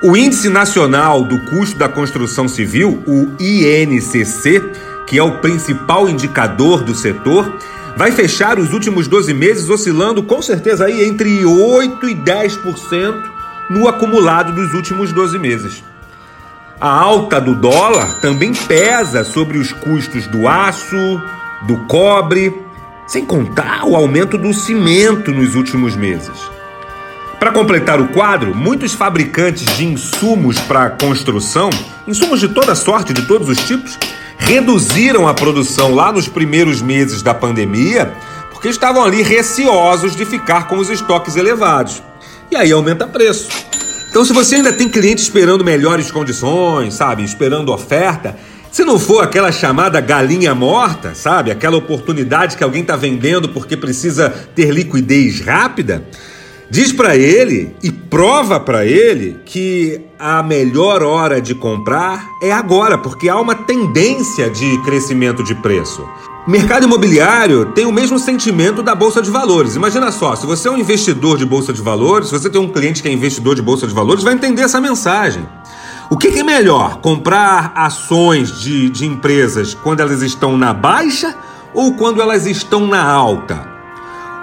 O 0.00 0.16
Índice 0.16 0.48
Nacional 0.48 1.24
do 1.24 1.40
Custo 1.46 1.76
da 1.76 1.88
Construção 1.88 2.46
Civil, 2.46 3.02
o 3.04 3.32
INCC, 3.42 4.62
que 5.08 5.18
é 5.18 5.22
o 5.24 5.38
principal 5.38 6.08
indicador 6.08 6.84
do 6.84 6.94
setor, 6.94 7.52
vai 7.96 8.12
fechar 8.12 8.60
os 8.60 8.72
últimos 8.72 9.08
12 9.08 9.34
meses 9.34 9.68
oscilando 9.68 10.22
com 10.22 10.40
certeza 10.40 10.84
aí 10.84 11.04
entre 11.04 11.44
8 11.44 12.08
e 12.08 12.14
10% 12.14 13.22
no 13.68 13.88
acumulado 13.88 14.52
dos 14.52 14.72
últimos 14.72 15.12
12 15.12 15.36
meses. 15.40 15.82
A 16.82 16.90
alta 16.90 17.40
do 17.40 17.54
dólar 17.54 18.20
também 18.20 18.52
pesa 18.52 19.22
sobre 19.22 19.56
os 19.56 19.70
custos 19.72 20.26
do 20.26 20.48
aço, 20.48 21.22
do 21.62 21.76
cobre, 21.86 22.60
sem 23.06 23.24
contar 23.24 23.84
o 23.84 23.94
aumento 23.94 24.36
do 24.36 24.52
cimento 24.52 25.30
nos 25.30 25.54
últimos 25.54 25.94
meses. 25.94 26.36
Para 27.38 27.52
completar 27.52 28.00
o 28.00 28.08
quadro, 28.08 28.52
muitos 28.52 28.94
fabricantes 28.94 29.64
de 29.76 29.84
insumos 29.84 30.58
para 30.58 30.90
construção, 30.90 31.70
insumos 32.04 32.40
de 32.40 32.48
toda 32.48 32.74
sorte, 32.74 33.12
de 33.12 33.28
todos 33.28 33.48
os 33.48 33.58
tipos, 33.58 33.96
reduziram 34.36 35.28
a 35.28 35.34
produção 35.34 35.94
lá 35.94 36.10
nos 36.10 36.26
primeiros 36.26 36.82
meses 36.82 37.22
da 37.22 37.32
pandemia 37.32 38.12
porque 38.50 38.66
estavam 38.66 39.04
ali 39.04 39.22
receosos 39.22 40.16
de 40.16 40.26
ficar 40.26 40.66
com 40.66 40.78
os 40.78 40.90
estoques 40.90 41.36
elevados. 41.36 42.02
E 42.50 42.56
aí 42.56 42.72
aumenta 42.72 43.06
preço. 43.06 43.48
Então, 44.12 44.26
se 44.26 44.32
você 44.34 44.56
ainda 44.56 44.70
tem 44.70 44.90
cliente 44.90 45.22
esperando 45.22 45.64
melhores 45.64 46.10
condições, 46.10 46.92
sabe, 46.92 47.24
esperando 47.24 47.72
oferta, 47.72 48.36
se 48.70 48.84
não 48.84 48.98
for 48.98 49.24
aquela 49.24 49.50
chamada 49.50 49.98
galinha 50.02 50.54
morta, 50.54 51.14
sabe, 51.14 51.50
aquela 51.50 51.78
oportunidade 51.78 52.54
que 52.54 52.62
alguém 52.62 52.82
está 52.82 52.94
vendendo 52.94 53.48
porque 53.48 53.74
precisa 53.74 54.28
ter 54.28 54.70
liquidez 54.70 55.40
rápida, 55.40 56.04
Diz 56.72 56.90
para 56.90 57.14
ele 57.14 57.76
e 57.82 57.92
prova 57.92 58.58
para 58.58 58.86
ele 58.86 59.36
que 59.44 60.00
a 60.18 60.42
melhor 60.42 61.02
hora 61.02 61.38
de 61.38 61.54
comprar 61.54 62.26
é 62.42 62.50
agora, 62.50 62.96
porque 62.96 63.28
há 63.28 63.38
uma 63.38 63.54
tendência 63.54 64.48
de 64.48 64.82
crescimento 64.82 65.44
de 65.44 65.54
preço. 65.56 66.02
Mercado 66.44 66.86
imobiliário 66.86 67.66
tem 67.66 67.86
o 67.86 67.92
mesmo 67.92 68.18
sentimento 68.18 68.82
da 68.82 68.96
bolsa 68.96 69.22
de 69.22 69.30
valores. 69.30 69.76
Imagina 69.76 70.10
só, 70.10 70.34
se 70.34 70.44
você 70.44 70.66
é 70.66 70.70
um 70.72 70.76
investidor 70.76 71.38
de 71.38 71.46
bolsa 71.46 71.72
de 71.72 71.80
valores, 71.80 72.28
se 72.28 72.32
você 72.32 72.50
tem 72.50 72.60
um 72.60 72.68
cliente 72.68 73.00
que 73.00 73.08
é 73.08 73.12
investidor 73.12 73.54
de 73.54 73.62
bolsa 73.62 73.86
de 73.86 73.94
valores, 73.94 74.24
vai 74.24 74.34
entender 74.34 74.62
essa 74.62 74.80
mensagem. 74.80 75.46
O 76.10 76.16
que, 76.18 76.32
que 76.32 76.40
é 76.40 76.42
melhor? 76.42 76.96
Comprar 76.96 77.72
ações 77.76 78.60
de, 78.60 78.90
de 78.90 79.06
empresas 79.06 79.72
quando 79.72 80.00
elas 80.00 80.20
estão 80.20 80.58
na 80.58 80.74
baixa 80.74 81.32
ou 81.72 81.94
quando 81.94 82.20
elas 82.20 82.44
estão 82.44 82.88
na 82.88 83.04
alta? 83.04 83.64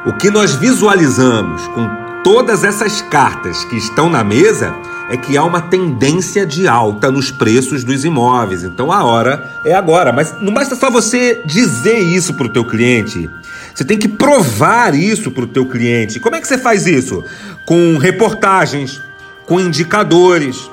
O 0.05 0.13
que 0.13 0.31
nós 0.31 0.55
visualizamos 0.55 1.67
com 1.67 2.09
todas 2.24 2.63
essas 2.63 3.01
cartas 3.01 3.63
que 3.65 3.76
estão 3.78 4.09
na 4.09 4.24
mesa 4.24 4.76
é 5.09 5.17
que 5.17 5.36
há 5.36 5.43
uma 5.43 5.61
tendência 5.61 6.45
de 6.45 6.67
alta 6.67 7.09
nos 7.11 7.32
preços 7.32 7.84
dos 7.84 8.05
imóveis. 8.05 8.63
Então 8.63 8.91
a 8.91 9.03
hora 9.03 9.59
é 9.65 9.74
agora. 9.74 10.11
Mas 10.11 10.39
não 10.39 10.53
basta 10.53 10.76
só 10.76 10.91
você 10.91 11.41
dizer 11.45 11.99
isso 11.99 12.36
para 12.36 12.45
o 12.45 12.49
teu 12.49 12.63
cliente. 12.63 13.30
Você 13.74 13.84
tem 13.84 13.97
que 13.97 14.07
provar 14.07 14.93
isso 14.93 15.32
para 15.32 15.43
o 15.43 15.47
teu 15.47 15.65
cliente. 15.65 16.20
Como 16.20 16.36
é 16.36 16.41
que 16.41 16.47
você 16.47 16.57
faz 16.57 16.86
isso? 16.86 17.24
Com 17.65 17.97
reportagens, 17.97 19.01
com 19.47 19.59
indicadores. 19.59 20.70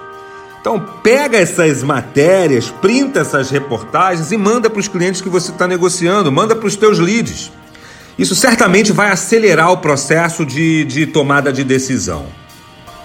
Então 0.61 0.85
pega 1.03 1.39
essas 1.39 1.83
matérias, 1.83 2.69
printa 2.69 3.21
essas 3.21 3.51
reportagens 3.51 4.33
e 4.33 4.37
manda 4.37 4.69
para 4.69 4.81
os 4.81 4.89
clientes 4.89 5.21
que 5.21 5.29
você 5.29 5.51
está 5.51 5.67
negociando, 5.67 6.31
manda 6.31 6.55
para 6.55 6.67
os 6.67 6.77
teus 6.77 6.99
leads. 6.99 7.51
Isso 8.19 8.35
certamente 8.35 8.93
vai 8.93 9.11
acelerar 9.11 9.71
o 9.71 9.79
processo 9.79 10.45
de, 10.45 10.85
de 10.85 11.07
tomada 11.07 11.53
de 11.53 11.63
decisão. 11.63 12.27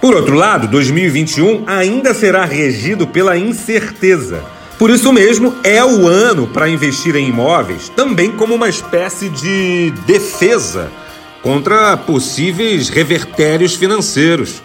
Por 0.00 0.16
outro 0.16 0.34
lado, 0.34 0.66
2021 0.68 1.64
ainda 1.66 2.12
será 2.12 2.44
regido 2.44 3.06
pela 3.06 3.36
incerteza. 3.36 4.42
Por 4.78 4.90
isso 4.90 5.12
mesmo, 5.12 5.54
é 5.62 5.84
o 5.84 6.08
ano 6.08 6.48
para 6.48 6.68
investir 6.68 7.14
em 7.14 7.28
imóveis, 7.28 7.88
também 7.90 8.32
como 8.32 8.54
uma 8.54 8.68
espécie 8.68 9.28
de 9.28 9.92
defesa 10.06 10.90
contra 11.42 11.96
possíveis 11.96 12.88
revertérios 12.88 13.74
financeiros. 13.74 14.62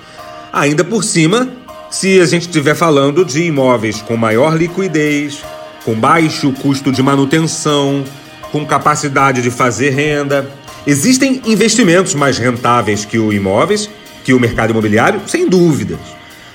Ainda 0.51 0.83
por 0.83 1.03
cima, 1.03 1.47
se 1.91 2.19
a 2.19 2.25
gente 2.25 2.43
estiver 2.43 2.75
falando 2.75 3.23
de 3.23 3.43
imóveis 3.43 4.01
com 4.01 4.17
maior 4.17 4.57
liquidez, 4.57 5.43
com 5.85 5.93
baixo 5.93 6.51
custo 6.53 6.91
de 6.91 7.03
manutenção, 7.03 8.03
com 8.51 8.65
capacidade 8.65 9.41
de 9.41 9.51
fazer 9.51 9.91
renda. 9.91 10.49
Existem 10.85 11.41
investimentos 11.45 12.15
mais 12.15 12.37
rentáveis 12.37 13.05
que 13.05 13.19
o 13.19 13.33
imóveis, 13.33 13.89
que 14.23 14.33
o 14.33 14.39
mercado 14.39 14.71
imobiliário, 14.71 15.21
sem 15.27 15.47
dúvidas, 15.47 15.99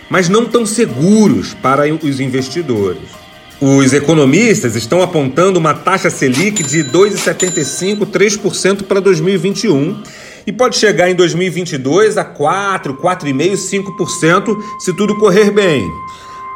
mas 0.08 0.28
não 0.28 0.44
tão 0.44 0.64
seguros 0.66 1.54
para 1.54 1.82
os 2.02 2.20
investidores. 2.20 3.22
Os 3.60 3.92
economistas 3.92 4.74
estão 4.74 5.00
apontando 5.00 5.58
uma 5.58 5.72
taxa 5.72 6.10
Selic 6.10 6.62
de 6.64 6.82
2,75%, 6.82 8.06
3% 8.06 8.82
para 8.82 9.00
2021 9.00 10.02
e 10.46 10.52
pode 10.52 10.76
chegar 10.76 11.08
em 11.08 11.14
2022 11.14 12.18
a 12.18 12.24
4, 12.24 12.94
4,5%, 12.94 13.84
5% 13.96 14.56
se 14.80 14.92
tudo 14.92 15.16
correr 15.16 15.50
bem. 15.50 15.88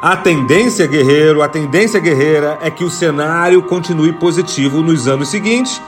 A 0.01 0.15
tendência, 0.15 0.85
guerreiro, 0.85 1.41
a 1.41 1.49
tendência 1.49 1.99
guerreira 1.99 2.59
é 2.61 2.69
que 2.69 2.83
o 2.83 2.89
cenário 2.89 3.63
continue 3.63 4.13
positivo 4.13 4.81
nos 4.81 5.07
anos 5.07 5.29
seguintes, 5.29 5.81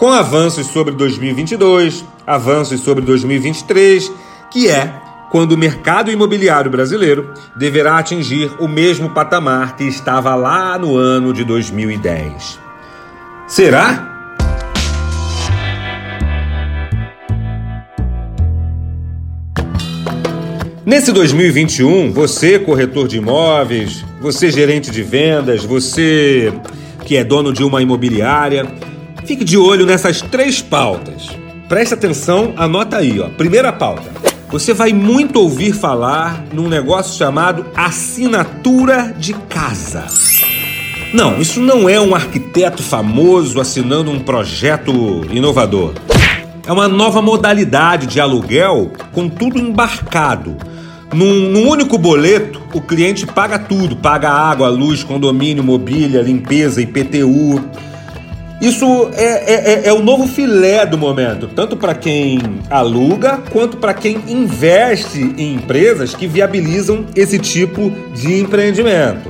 com 0.00 0.10
avanços 0.10 0.66
sobre 0.66 0.92
2022, 0.94 2.04
avanços 2.26 2.80
sobre 2.80 3.04
2023, 3.04 4.10
que 4.50 4.68
é 4.68 5.00
quando 5.30 5.52
o 5.52 5.58
mercado 5.58 6.10
imobiliário 6.10 6.72
brasileiro 6.72 7.32
deverá 7.54 7.98
atingir 7.98 8.52
o 8.58 8.66
mesmo 8.66 9.10
patamar 9.10 9.76
que 9.76 9.84
estava 9.84 10.34
lá 10.34 10.76
no 10.76 10.96
ano 10.96 11.32
de 11.32 11.44
2010. 11.44 12.58
Será? 13.46 14.11
Nesse 20.84 21.12
2021, 21.12 22.10
você, 22.10 22.58
corretor 22.58 23.06
de 23.06 23.16
imóveis, 23.16 24.04
você, 24.20 24.50
gerente 24.50 24.90
de 24.90 25.00
vendas, 25.00 25.64
você 25.64 26.52
que 27.04 27.16
é 27.16 27.22
dono 27.22 27.52
de 27.52 27.62
uma 27.62 27.80
imobiliária, 27.80 28.66
fique 29.24 29.44
de 29.44 29.56
olho 29.56 29.86
nessas 29.86 30.20
três 30.20 30.60
pautas. 30.60 31.28
Preste 31.68 31.94
atenção, 31.94 32.52
anota 32.56 32.96
aí, 32.96 33.20
ó. 33.20 33.28
Primeira 33.28 33.72
pauta. 33.72 34.10
Você 34.50 34.74
vai 34.74 34.92
muito 34.92 35.38
ouvir 35.38 35.72
falar 35.72 36.44
num 36.52 36.68
negócio 36.68 37.16
chamado 37.16 37.64
assinatura 37.76 39.14
de 39.16 39.34
casa. 39.34 40.06
Não, 41.14 41.40
isso 41.40 41.60
não 41.60 41.88
é 41.88 42.00
um 42.00 42.12
arquiteto 42.12 42.82
famoso 42.82 43.60
assinando 43.60 44.10
um 44.10 44.18
projeto 44.18 45.24
inovador. 45.30 45.94
É 46.66 46.72
uma 46.72 46.88
nova 46.88 47.22
modalidade 47.22 48.08
de 48.08 48.20
aluguel 48.20 48.92
com 49.12 49.28
tudo 49.28 49.60
embarcado 49.60 50.56
num, 51.12 51.50
num, 51.50 51.68
único 51.68 51.98
boleto, 51.98 52.62
o 52.72 52.80
cliente 52.80 53.26
paga 53.26 53.58
tudo: 53.58 53.96
paga 53.96 54.30
água, 54.30 54.68
luz, 54.68 55.04
condomínio, 55.04 55.62
mobília, 55.62 56.22
limpeza, 56.22 56.80
IPTU. 56.80 57.62
Isso 58.60 59.10
é, 59.14 59.24
é, 59.24 59.72
é, 59.72 59.88
é 59.88 59.92
o 59.92 60.00
novo 60.00 60.26
filé 60.28 60.86
do 60.86 60.96
momento, 60.96 61.48
tanto 61.48 61.76
para 61.76 61.94
quem 61.94 62.38
aluga 62.70 63.42
quanto 63.50 63.76
para 63.76 63.92
quem 63.92 64.22
investe 64.28 65.18
em 65.36 65.54
empresas 65.54 66.14
que 66.14 66.28
viabilizam 66.28 67.04
esse 67.16 67.40
tipo 67.40 67.92
de 68.14 68.38
empreendimento. 68.38 69.28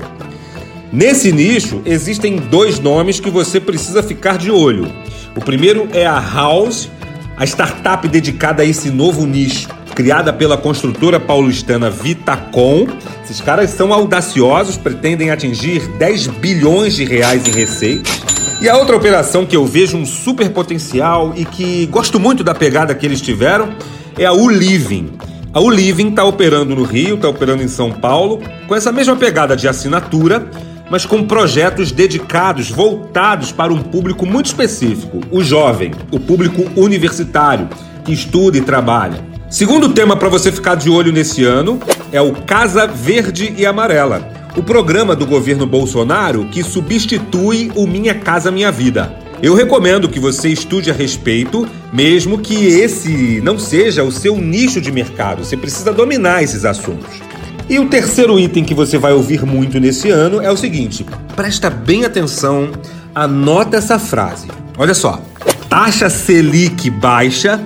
Nesse 0.92 1.32
nicho, 1.32 1.80
existem 1.86 2.36
dois 2.36 2.78
nomes 2.78 3.18
que 3.18 3.30
você 3.30 3.58
precisa 3.58 4.02
ficar 4.02 4.36
de 4.36 4.50
olho. 4.50 4.92
O 5.34 5.40
primeiro 5.40 5.88
é 5.94 6.04
a 6.04 6.20
House, 6.20 6.90
a 7.34 7.46
startup 7.46 8.06
dedicada 8.06 8.62
a 8.62 8.66
esse 8.66 8.90
novo 8.90 9.24
nicho 9.24 9.66
criada 9.94 10.32
pela 10.32 10.56
construtora 10.56 11.20
paulistana 11.20 11.90
Vitacom. 11.90 12.86
Esses 13.24 13.40
caras 13.40 13.70
são 13.70 13.92
audaciosos, 13.92 14.76
pretendem 14.76 15.30
atingir 15.30 15.86
10 15.98 16.26
bilhões 16.28 16.94
de 16.94 17.04
reais 17.04 17.46
em 17.46 17.50
receitas. 17.50 18.22
E 18.60 18.68
a 18.68 18.76
outra 18.76 18.96
operação 18.96 19.44
que 19.44 19.56
eu 19.56 19.66
vejo 19.66 19.96
um 19.96 20.06
super 20.06 20.50
potencial 20.50 21.32
e 21.36 21.44
que 21.44 21.86
gosto 21.86 22.20
muito 22.20 22.44
da 22.44 22.54
pegada 22.54 22.94
que 22.94 23.04
eles 23.04 23.20
tiveram 23.20 23.74
é 24.16 24.24
a 24.24 24.32
Uliving. 24.32 25.10
A 25.52 25.60
Uliving 25.60 26.10
está 26.10 26.24
operando 26.24 26.74
no 26.74 26.84
Rio, 26.84 27.16
está 27.16 27.28
operando 27.28 27.62
em 27.62 27.68
São 27.68 27.90
Paulo, 27.90 28.40
com 28.66 28.74
essa 28.74 28.92
mesma 28.92 29.16
pegada 29.16 29.56
de 29.56 29.68
assinatura, 29.68 30.48
mas 30.88 31.04
com 31.04 31.24
projetos 31.24 31.90
dedicados, 31.90 32.70
voltados 32.70 33.50
para 33.50 33.72
um 33.72 33.82
público 33.82 34.24
muito 34.24 34.46
específico: 34.46 35.20
o 35.30 35.42
jovem, 35.42 35.90
o 36.10 36.20
público 36.20 36.62
universitário, 36.76 37.68
que 38.04 38.12
estuda 38.12 38.56
e 38.56 38.60
trabalha. 38.60 39.31
Segundo 39.52 39.90
tema 39.90 40.16
para 40.16 40.30
você 40.30 40.50
ficar 40.50 40.76
de 40.76 40.88
olho 40.88 41.12
nesse 41.12 41.44
ano 41.44 41.78
é 42.10 42.22
o 42.22 42.32
Casa 42.32 42.86
Verde 42.86 43.52
e 43.54 43.66
Amarela, 43.66 44.26
o 44.56 44.62
programa 44.62 45.14
do 45.14 45.26
governo 45.26 45.66
Bolsonaro 45.66 46.46
que 46.46 46.64
substitui 46.64 47.70
o 47.76 47.86
Minha 47.86 48.14
Casa 48.14 48.50
Minha 48.50 48.72
Vida. 48.72 49.14
Eu 49.42 49.52
recomendo 49.52 50.08
que 50.08 50.18
você 50.18 50.48
estude 50.48 50.90
a 50.90 50.94
respeito, 50.94 51.68
mesmo 51.92 52.38
que 52.38 52.64
esse 52.66 53.42
não 53.42 53.58
seja 53.58 54.02
o 54.02 54.10
seu 54.10 54.38
nicho 54.38 54.80
de 54.80 54.90
mercado. 54.90 55.44
Você 55.44 55.54
precisa 55.54 55.92
dominar 55.92 56.42
esses 56.42 56.64
assuntos. 56.64 57.20
E 57.68 57.78
o 57.78 57.90
terceiro 57.90 58.40
item 58.40 58.64
que 58.64 58.72
você 58.72 58.96
vai 58.96 59.12
ouvir 59.12 59.44
muito 59.44 59.78
nesse 59.78 60.08
ano 60.08 60.40
é 60.40 60.50
o 60.50 60.56
seguinte: 60.56 61.04
presta 61.36 61.68
bem 61.68 62.06
atenção, 62.06 62.72
anota 63.14 63.76
essa 63.76 63.98
frase. 63.98 64.48
Olha 64.78 64.94
só. 64.94 65.20
Taxa 65.68 66.08
Selic 66.08 66.88
baixa 66.88 67.60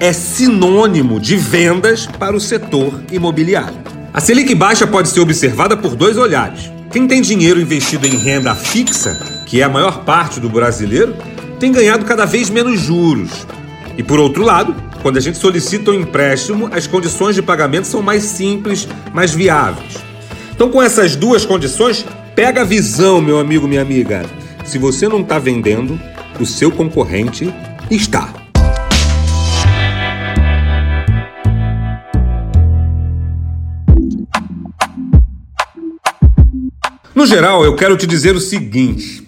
é 0.00 0.12
sinônimo 0.12 1.18
de 1.18 1.36
vendas 1.36 2.06
para 2.06 2.36
o 2.36 2.40
setor 2.40 3.00
imobiliário. 3.10 3.78
A 4.12 4.20
Selic 4.20 4.54
baixa 4.54 4.86
pode 4.86 5.08
ser 5.08 5.20
observada 5.20 5.76
por 5.76 5.96
dois 5.96 6.16
olhares. 6.16 6.70
Quem 6.90 7.06
tem 7.06 7.20
dinheiro 7.20 7.60
investido 7.60 8.06
em 8.06 8.16
renda 8.16 8.54
fixa, 8.54 9.18
que 9.46 9.60
é 9.60 9.64
a 9.64 9.68
maior 9.68 10.04
parte 10.04 10.40
do 10.40 10.48
brasileiro, 10.48 11.16
tem 11.58 11.72
ganhado 11.72 12.04
cada 12.04 12.24
vez 12.24 12.48
menos 12.48 12.80
juros. 12.80 13.46
E 13.96 14.02
por 14.02 14.18
outro 14.18 14.42
lado, 14.42 14.74
quando 15.02 15.16
a 15.16 15.20
gente 15.20 15.38
solicita 15.38 15.90
um 15.90 15.94
empréstimo, 15.94 16.68
as 16.72 16.86
condições 16.86 17.34
de 17.34 17.42
pagamento 17.42 17.86
são 17.86 18.00
mais 18.00 18.22
simples, 18.22 18.88
mais 19.12 19.34
viáveis. 19.34 19.96
Então, 20.54 20.70
com 20.70 20.80
essas 20.80 21.14
duas 21.16 21.44
condições, 21.44 22.06
pega 22.34 22.62
a 22.62 22.64
visão, 22.64 23.20
meu 23.20 23.38
amigo, 23.38 23.68
minha 23.68 23.82
amiga. 23.82 24.24
Se 24.64 24.78
você 24.78 25.08
não 25.08 25.20
está 25.20 25.38
vendendo, 25.38 26.00
o 26.40 26.46
seu 26.46 26.70
concorrente 26.70 27.52
está. 27.90 28.37
No 37.18 37.26
geral, 37.26 37.64
eu 37.64 37.74
quero 37.74 37.96
te 37.96 38.06
dizer 38.06 38.36
o 38.36 38.40
seguinte: 38.40 39.26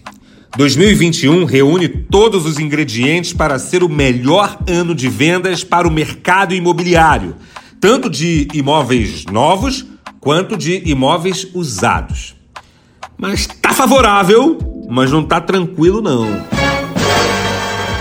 2021 0.56 1.44
reúne 1.44 1.88
todos 1.88 2.46
os 2.46 2.60
ingredientes 2.60 3.32
para 3.32 3.58
ser 3.58 3.82
o 3.82 3.88
melhor 3.88 4.60
ano 4.68 4.94
de 4.94 5.08
vendas 5.08 5.64
para 5.64 5.88
o 5.88 5.90
mercado 5.90 6.54
imobiliário, 6.54 7.34
tanto 7.80 8.08
de 8.08 8.46
imóveis 8.54 9.24
novos 9.24 9.84
quanto 10.20 10.56
de 10.56 10.88
imóveis 10.88 11.48
usados. 11.52 12.36
Mas 13.18 13.48
tá 13.48 13.72
favorável, 13.72 14.56
mas 14.88 15.10
não 15.10 15.24
tá 15.24 15.40
tranquilo 15.40 16.00
não. 16.00 16.28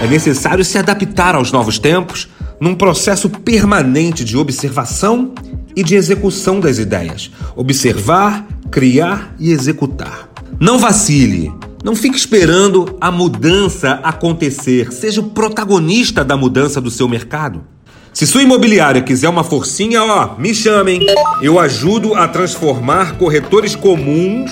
É 0.03 0.07
necessário 0.07 0.63
se 0.63 0.77
adaptar 0.77 1.33
aos 1.33 1.51
novos 1.51 1.79
tempos 1.79 2.29
num 2.61 2.75
processo 2.75 3.27
permanente 3.27 4.23
de 4.23 4.37
observação 4.37 5.33
e 5.80 5.84
de 5.84 5.95
execução 5.95 6.59
das 6.59 6.77
ideias. 6.77 7.32
Observar, 7.55 8.45
criar 8.69 9.34
e 9.39 9.51
executar. 9.51 10.30
Não 10.59 10.77
vacile. 10.77 11.53
Não 11.82 11.95
fique 11.95 12.17
esperando 12.17 12.97
a 12.99 13.09
mudança 13.09 13.93
acontecer. 14.03 14.91
Seja 14.91 15.21
o 15.21 15.30
protagonista 15.30 16.21
da 16.21 16.36
mudança 16.36 16.82
do 16.82 16.91
seu 16.91 17.07
mercado. 17.07 17.63
Se 18.11 18.27
sua 18.27 18.43
imobiliária 18.43 19.01
quiser 19.01 19.30
uma 19.30 19.45
forcinha, 19.45 20.03
ó, 20.03 20.36
me 20.38 20.53
chamem. 20.53 20.99
Eu 21.41 21.57
ajudo 21.57 22.13
a 22.13 22.27
transformar 22.27 23.17
corretores 23.17 23.73
comuns 23.73 24.51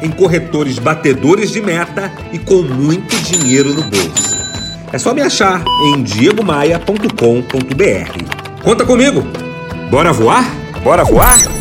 em 0.00 0.12
corretores 0.12 0.78
batedores 0.78 1.50
de 1.50 1.60
meta 1.60 2.12
e 2.32 2.38
com 2.38 2.62
muito 2.62 3.16
dinheiro 3.22 3.74
no 3.74 3.82
bolso. 3.82 4.38
É 4.92 4.98
só 4.98 5.12
me 5.12 5.22
achar 5.22 5.64
em 5.86 6.04
diegomaia.com.br. 6.04 8.62
Conta 8.62 8.84
comigo. 8.84 9.26
Bora 9.90 10.12
voar? 10.12 10.67
Bora 10.82 11.04
voar? 11.04 11.57